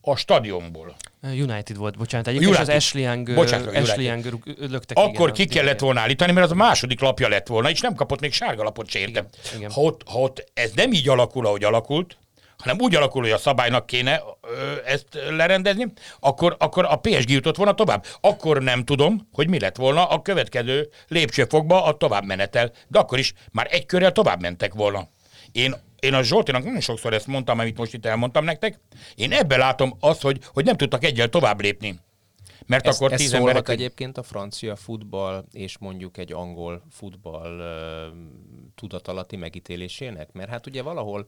[0.00, 0.96] a stadionból.
[1.22, 2.26] United volt, bocsánat.
[2.26, 2.68] Egyébként United.
[2.68, 4.04] az Ashley Young, Bocsánat, Ashley.
[4.04, 4.96] Young löktek.
[4.96, 7.94] Akkor igen, ki kellett volna állítani, mert az a második lapja lett volna, és nem
[7.94, 9.26] kapott még sárga lapot se érte.
[9.56, 9.70] igen.
[9.70, 12.16] Ha ott, ha ott ez nem így alakul, ahogy alakult,
[12.62, 17.56] hanem úgy alakul, hogy a szabálynak kéne ö, ezt lerendezni, akkor, akkor a PSG jutott
[17.56, 18.04] volna tovább.
[18.20, 22.72] Akkor nem tudom, hogy mi lett volna a következő lépcsőfokba a tovább menetel.
[22.88, 25.08] De akkor is már egy körrel tovább mentek volna.
[25.52, 28.80] Én én a Zsoltinak nagyon sokszor ezt mondtam, amit most itt elmondtam nektek,
[29.14, 32.00] én ebben látom azt, hogy, hogy nem tudtak egyel tovább lépni.
[32.66, 33.68] Mert ez, akkor ez tíz emberek...
[33.68, 38.16] egyébként a francia futball és mondjuk egy angol futball uh,
[38.74, 40.32] tudatalatti megítélésének?
[40.32, 41.26] Mert hát ugye valahol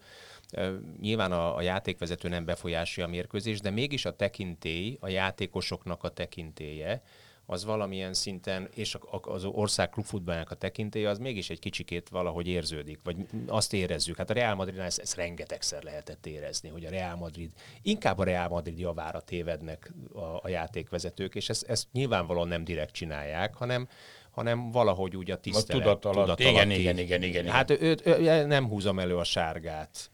[1.01, 6.09] nyilván a, a játékvezető nem befolyásolja a mérkőzés, de mégis a tekintély, a játékosoknak a
[6.09, 7.03] tekintélye,
[7.47, 13.01] az valamilyen szinten, és az ország klubfutballnak a tekintélye, az mégis egy kicsikét valahogy érződik,
[13.03, 14.17] vagy azt érezzük.
[14.17, 17.51] Hát a Real Madridnál ezt, ezt rengetegszer lehetett érezni, hogy a Real Madrid,
[17.83, 22.93] inkább a Real Madrid javára tévednek a, a játékvezetők, és ezt, ezt nyilvánvalóan nem direkt
[22.93, 23.89] csinálják, hanem
[24.31, 25.87] hanem valahogy úgy a tisztelet.
[25.87, 26.37] A tudat alatt.
[26.37, 30.11] Tudat igen, igen, igen, igen, Hát ő, ő, ő, nem húzom elő a sárgát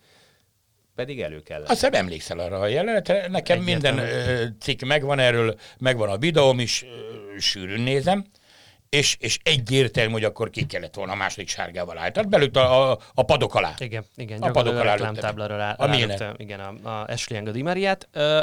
[1.00, 1.60] pedig elő kell.
[1.60, 3.28] Azt hiszem emlékszel arra a jelenetre.
[3.28, 3.94] Nekem Egyetlen.
[3.94, 8.24] minden ö, cikk megvan erről, megvan a videóm is, ö, sűrűn nézem,
[8.88, 12.12] és, és egyértelmű, hogy akkor ki kellett volna a második sárgával állni.
[12.12, 13.74] Tehát belőtt a, a, a padok alá.
[13.78, 14.80] Igen, igen, a padok alá.
[14.80, 18.08] A reklámtáblára rá, a rá, igen, a, a Ashley Young a Di Mariát.
[18.14, 18.38] Uh,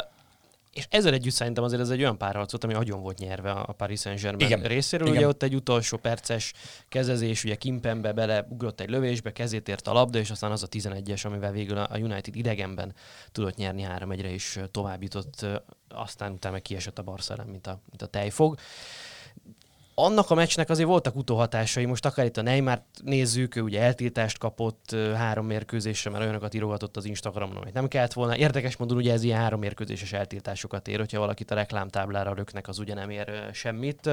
[0.72, 3.72] és ezzel együtt szerintem azért ez egy olyan párharc volt, ami nagyon volt nyerve a
[3.72, 4.62] Paris Saint-Germain Igen.
[4.62, 5.06] részéről.
[5.06, 5.18] Igen.
[5.18, 6.52] Ugye ott egy utolsó perces
[6.88, 11.26] kezezés, ugye Kimpembe beleugrott egy lövésbe, kezét ért a labda, és aztán az a 11-es,
[11.26, 12.94] amivel végül a United idegenben
[13.32, 15.46] tudott nyerni 3 1 és tovább jutott,
[15.88, 18.58] aztán utána kiesett a Barcelona, mint a, mint a tejfog
[20.04, 21.84] annak a meccsnek azért voltak utóhatásai.
[21.84, 26.96] Most akár itt a Neymar nézzük, ő ugye eltiltást kapott három mérkőzésre, mert olyanokat írogatott
[26.96, 28.36] az Instagramon, amit nem kellett volna.
[28.36, 32.78] Érdekes módon ugye ez ilyen három mérkőzéses eltiltásokat ér, hogyha valakit a reklámtáblára röknek, az
[32.78, 34.10] ugye nem ér semmit.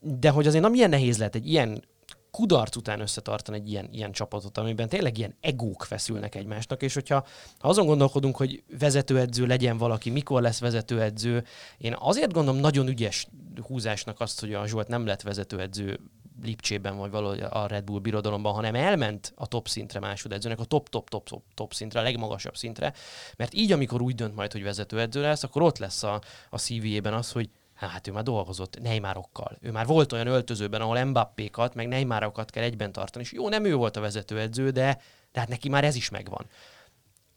[0.00, 1.82] De hogy azért nem ilyen nehéz lehet egy ilyen
[2.30, 7.26] kudarc után összetartani egy ilyen, ilyen csapatot, amiben tényleg ilyen egók feszülnek egymásnak, és hogyha
[7.58, 11.44] ha azon gondolkodunk, hogy vezetőedző legyen valaki, mikor lesz vezetőedző,
[11.78, 13.26] én azért gondolom nagyon ügyes
[13.66, 16.00] húzásnak azt, hogy a Zsolt nem lett vezetőedző
[16.42, 21.42] Lipcsében, vagy valahogy a Red Bull birodalomban, hanem elment a top szintre másodedzőnek, a top-top-top
[21.54, 22.92] top szintre, a legmagasabb szintre,
[23.36, 27.14] mert így, amikor úgy dönt majd, hogy vezetőedző lesz, akkor ott lesz a, a CV-ben
[27.14, 29.58] az, hogy hát ő már dolgozott Neymarokkal.
[29.60, 33.24] Ő már volt olyan öltözőben, ahol Mbappékat, meg Neymarokat kell egyben tartani.
[33.24, 35.00] És jó, nem ő volt a vezetőedző, de,
[35.32, 36.46] de hát neki már ez is megvan.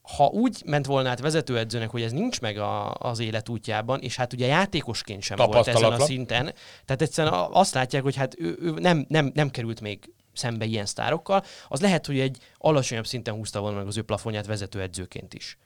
[0.02, 4.16] Ha úgy ment volna át vezetőedzőnek, hogy ez nincs meg a, az élet útjában, és
[4.16, 8.58] hát ugye játékosként sem volt ezen a szinten, tehát egyszerűen azt látják, hogy hát ő,
[8.60, 13.34] ő nem, nem, nem került még szembe ilyen sztárokkal, az lehet, hogy egy alacsonyabb szinten
[13.34, 15.58] húzta volna meg az ő plafonját vezetőedzőként is.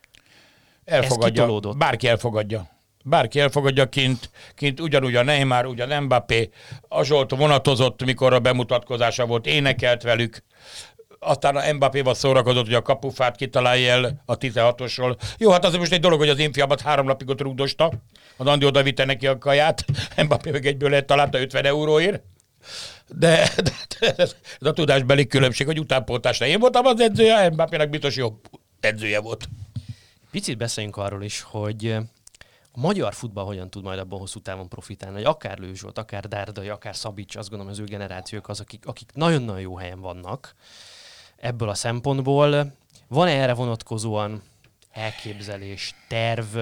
[0.85, 2.69] Elfogadja, bárki elfogadja.
[3.03, 6.49] Bárki elfogadja kint, kint ugyanúgy a Neymar, ugyan Mbappé,
[6.87, 10.43] a Zsolt vonatozott, mikor a bemutatkozása volt, énekelt velük,
[11.19, 15.17] aztán a Mbappéval szórakozott, hogy a kapufát kitalálja el a 16-osról.
[15.37, 17.91] Jó, hát az most egy dolog, hogy az én fiamat három napig ott rúgdosta,
[18.37, 19.85] az Andi oda vitte neki a kaját,
[20.25, 22.23] Mbappé meg egyből lehet találta 50 euróért.
[23.07, 27.89] De, de, de ez, ez, a tudásbeli különbség, hogy utánpótásra én voltam az edzője, Mbappének
[27.89, 28.49] biztos jobb
[28.79, 29.49] edzője volt.
[30.31, 31.97] Picit beszéljünk arról is, hogy
[32.71, 36.27] a magyar futball hogyan tud majd abban hosszú távon profitálni, hogy akár Lőzs volt, akár
[36.27, 40.55] Dárdai, akár Szabics, azt gondolom az ő generációk az, akik, akik nagyon-nagyon jó helyen vannak
[41.37, 42.73] ebből a szempontból.
[43.07, 44.41] Van-e erre vonatkozóan
[44.91, 46.57] elképzelés, terv,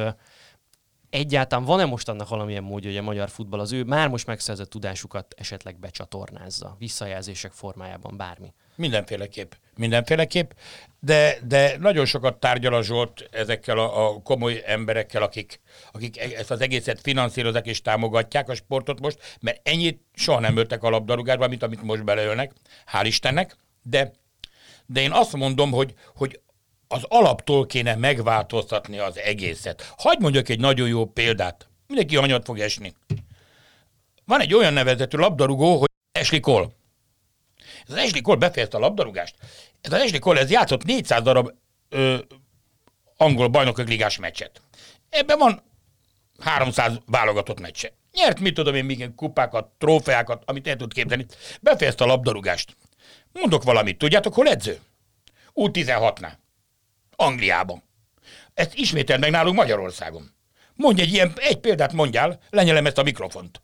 [1.15, 4.69] egyáltalán van-e most annak valamilyen módja, hogy a magyar futball az ő már most megszerzett
[4.69, 8.53] tudásukat esetleg becsatornázza, visszajelzések formájában, bármi?
[8.75, 9.51] Mindenféleképp.
[9.77, 10.51] Mindenféleképp,
[10.99, 15.59] de, de nagyon sokat tárgyal a Zsolt ezekkel a, a komoly emberekkel, akik,
[15.91, 20.57] akik e, ezt az egészet finanszírozák és támogatják a sportot most, mert ennyit soha nem
[20.57, 22.53] öltek a labdarúgásba, mint amit most beleölnek,
[22.91, 24.11] hál' Istennek, de,
[24.85, 26.39] de én azt mondom, hogy, hogy
[26.87, 29.93] az alaptól kéne megváltoztatni az egészet.
[29.97, 31.69] Hagy mondjak egy nagyon jó példát.
[31.87, 32.93] Mindenki anyat fog esni.
[34.25, 36.67] Van egy olyan nevezetű labdarúgó, hogy Ashley Cole.
[37.87, 39.35] Ez az Ashley Cole befejezte a labdarúgást.
[39.81, 41.51] Ez az Ashley Cole ez játszott 400 darab
[41.89, 42.17] ö,
[43.17, 44.61] angol bajnokok ligás meccset.
[45.09, 45.63] Ebben van
[46.39, 47.93] 300 válogatott meccse.
[48.11, 51.25] Nyert, mit tudom én, még kupákat, trófeákat, amit el tud képzelni.
[51.61, 52.75] Befejezte a labdarúgást.
[53.39, 54.79] Mondok valamit, tudjátok, hol edző?
[55.53, 56.31] U16-nál.
[57.15, 57.83] Angliában.
[58.53, 60.31] Ezt ismétel meg nálunk Magyarországon.
[60.73, 63.61] Mondj egy ilyen, egy példát mondjál, lenyelem ezt a mikrofont.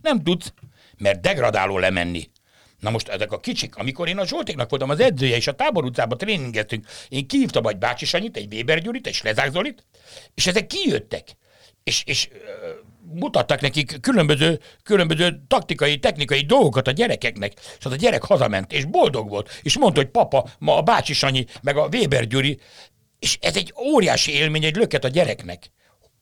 [0.00, 0.52] Nem tudsz,
[0.98, 2.30] mert degradáló lemenni.
[2.78, 5.84] Na most ezek a kicsik, amikor én a Zsoltéknak voltam az edzője, és a tábor
[5.84, 9.86] utcában tréningeztünk, én kihívtam egy Bácsi Sanyit, egy Weber Gyurit, egy Slezák Zolit,
[10.34, 11.36] és ezek kijöttek.
[11.84, 12.28] És, és
[13.14, 19.28] mutattak nekik különböző, különböző taktikai, technikai dolgokat a gyerekeknek, az a gyerek hazament, és boldog
[19.28, 22.58] volt, és mondta, hogy papa, ma a Bácsi Sanyi, meg a Weber Gyuri,
[23.18, 25.70] és ez egy óriási élmény, egy löket a gyereknek.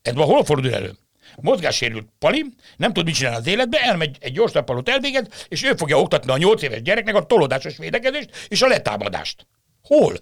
[0.03, 0.93] Ez ma hol fordul elő?
[1.37, 2.45] mozgássérült Pali,
[2.77, 6.33] nem tud mit csinálni az életbe, elmegy egy gyors nappalót elvégez, és ő fogja oktatni
[6.33, 9.47] a nyolc éves gyereknek a tolódásos védekezést és a letámadást.
[9.83, 10.15] Hol?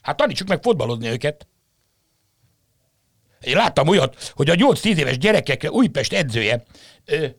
[0.00, 1.46] Hát tanítsuk meg fotbalozni őket.
[3.40, 6.62] Én láttam olyat, hogy a 8-10 éves gyerekekre Újpest edzője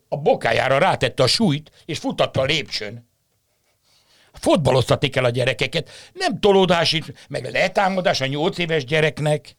[0.09, 3.09] a bokájára rátette a súlyt, és futatta a lépcsőn.
[4.33, 5.89] Fotbaloztatik el a gyerekeket.
[6.13, 6.97] Nem tolódás,
[7.29, 9.55] meg letámadás a 8 éves gyereknek.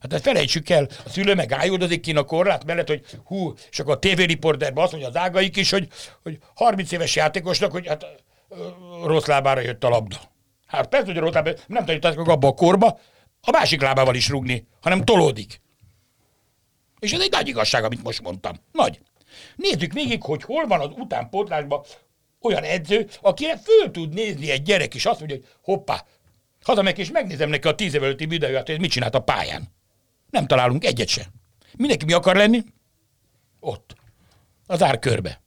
[0.00, 3.78] Hát ezt felejtsük el, a szülő meg ájuldozik ki a korlát mellett, hogy hú, és
[3.78, 5.88] akkor a tévériporterben azt mondja az ágaik is, hogy,
[6.22, 8.06] hogy 30 éves játékosnak, hogy hát
[9.04, 10.16] rossz lábára jött a labda.
[10.66, 13.00] Hát persze, hogy a rossz lábára, nem tanítanak abba a korba,
[13.40, 15.60] a másik lábával is rugni, hanem tolódik.
[16.98, 18.56] És ez egy nagy igazság, amit most mondtam.
[18.72, 19.00] Nagy.
[19.56, 21.84] Nézzük végig, hogy hol van az utánpótlásban
[22.40, 26.04] olyan edző, akire föl tud nézni egy gyerek, és azt mondja, hogy hoppá,
[26.62, 29.68] hazamegyek és megnézem neki a tíz év előtti videóját, hogy mit csinált a pályán.
[30.30, 31.26] Nem találunk egyet se.
[31.76, 32.64] Mindenki mi akar lenni?
[33.60, 33.94] Ott.
[34.66, 35.40] Az árkörbe.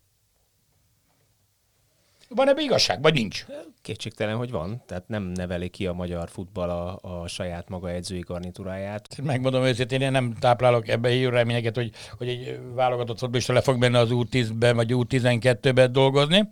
[2.30, 3.46] Van ebbe igazság, vagy nincs?
[3.82, 4.84] Kétségtelen, hogy van.
[4.86, 9.22] Tehát nem neveli ki a magyar futball a, a saját maga edzői garnitúráját.
[9.24, 13.78] Megmondom őszintén, én nem táplálok ebbe jó reményeket, hogy, hogy egy válogatott fotbalista le fog
[13.78, 16.50] menni az U10-ben vagy U12-ben dolgozni.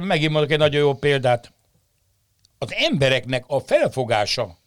[0.00, 1.52] Megint mondok egy nagyon jó példát.
[2.58, 4.58] Az embereknek a felfogása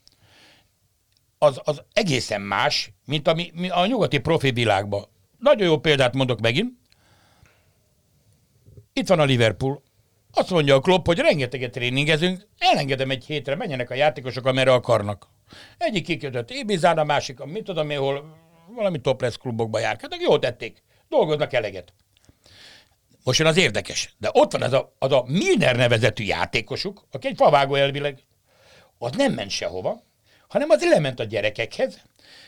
[1.44, 5.06] az, az egészen más, mint ami, mi a nyugati profi világban.
[5.40, 6.72] Nagyon jó példát mondok megint.
[8.94, 9.83] Itt van a Liverpool.
[10.36, 15.28] Azt mondja a Klopp, hogy rengeteget tréningezünk, elengedem egy hétre, menjenek a játékosok, amerre akarnak.
[15.78, 18.38] Egyik kikötött Ibizán, a másik, a mit tudom én, hol
[18.76, 21.94] valami topless klubokba járkáltak, jól tették, dolgoznak eleget.
[23.24, 27.28] Most jön az érdekes, de ott van az a, az a Milner nevezetű játékosuk, aki
[27.28, 28.20] egy favágó elvileg,
[28.98, 30.04] az nem ment sehova,
[30.48, 32.02] hanem az lement a gyerekekhez,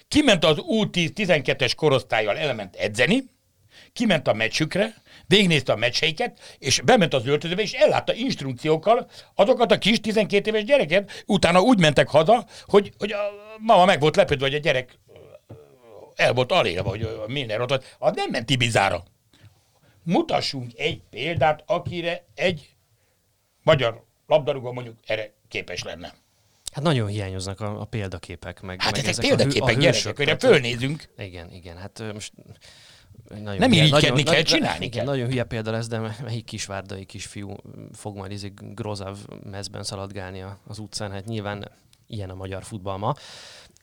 [0.07, 3.23] kiment az U10-12-es korosztályjal, elment edzeni,
[3.93, 4.93] kiment a meccsükre,
[5.27, 10.63] végignézte a meccseiket, és bement az öltözőbe, és ellátta instrukciókkal azokat a kis 12 éves
[10.63, 14.99] gyereket, utána úgy mentek haza, hogy, hogy a mama meg volt lepődve, hogy a gyerek
[16.15, 17.95] el volt alélve, hogy a Milner ott.
[17.99, 19.03] Az nem ment Ibizára.
[20.03, 22.75] Mutassunk egy példát, akire egy
[23.63, 26.13] magyar labdarúgó mondjuk erre képes lenne.
[26.71, 28.61] Hát nagyon hiányoznak a, a példaképek.
[28.61, 31.09] Meg, Hát meg ezek ezek a példaképek, a gyerekek, hősök, amire tehát, fölnézünk.
[31.17, 32.33] Igen, igen, hát most
[33.29, 35.13] nagyon Nem hülye- irigykedni nagyon, kell, nagyon- csinálni igen, kell.
[35.13, 37.55] Nagyon hülye példa lesz, de melyik kisvárdai kisfiú
[37.93, 41.71] fog majd izé Grozav mezben szaladgálni a- az utcán, hát nyilván
[42.07, 43.13] ilyen a magyar futball ma.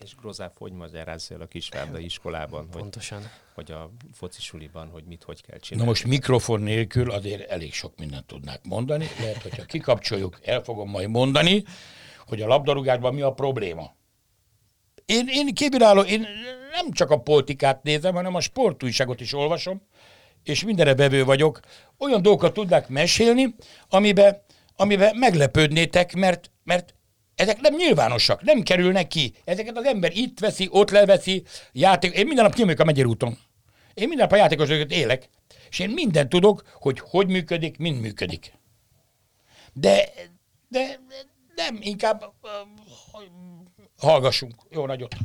[0.04, 3.22] És Grozá, hogy magyarázza el a kisvárdai iskolában, hogy, Pontosan.
[3.54, 5.88] vagy a focisuliban, hogy mit hogy kell Na csinálni.
[5.88, 9.06] most mikrofon nélkül azért elég sok mindent tudnák mondani.
[9.20, 11.64] Lehet, hogyha kikapcsoljuk, el fogom majd mondani,
[12.26, 13.94] hogy a labdarúgásban mi a probléma.
[15.12, 16.20] Én, én kívülálló, én
[16.72, 19.82] nem csak a politikát nézem, hanem a sportújságot is olvasom,
[20.42, 21.60] és mindenre bevő vagyok.
[21.98, 23.54] Olyan dolgokat tudnák mesélni,
[23.88, 24.42] amiben,
[24.76, 26.94] amiben meglepődnétek, mert, mert
[27.34, 29.34] ezek nem nyilvánosak, nem kerülnek ki.
[29.44, 31.42] Ezeket az ember itt veszi, ott leveszi,
[31.72, 32.14] játék.
[32.14, 33.38] Én minden nap kimegyek a megyerúton.
[33.94, 35.28] Én minden nap a játékosokat élek,
[35.70, 38.52] és én mindent tudok, hogy hogy működik, mind működik.
[39.72, 40.12] De,
[40.68, 41.00] de
[41.54, 42.32] nem, inkább
[44.06, 44.54] hallgassunk.
[44.70, 45.16] Jó nagyot.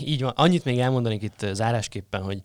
[0.00, 0.32] Így van.
[0.36, 2.42] Annyit még elmondanék itt zárásképpen, hogy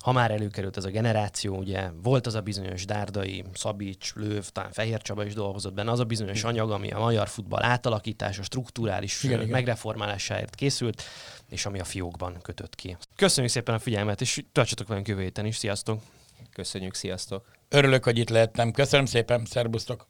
[0.00, 4.72] ha már előkerült ez a generáció, ugye volt az a bizonyos Dárdai, Szabics, Lőv, talán
[4.72, 9.22] Fehér Csaba is dolgozott benne, az a bizonyos anyag, ami a magyar futball átalakítása, strukturális
[9.22, 9.48] igen.
[9.48, 11.02] megreformálásáért készült,
[11.48, 12.96] és ami a fiókban kötött ki.
[13.16, 15.56] Köszönjük szépen a figyelmet, és tartsatok velünk jövő héten is.
[15.56, 16.02] Sziasztok!
[16.52, 17.44] Köszönjük, sziasztok!
[17.68, 18.70] Örülök, hogy itt lehettem.
[18.72, 20.06] Köszönöm szépen, szerbusztok.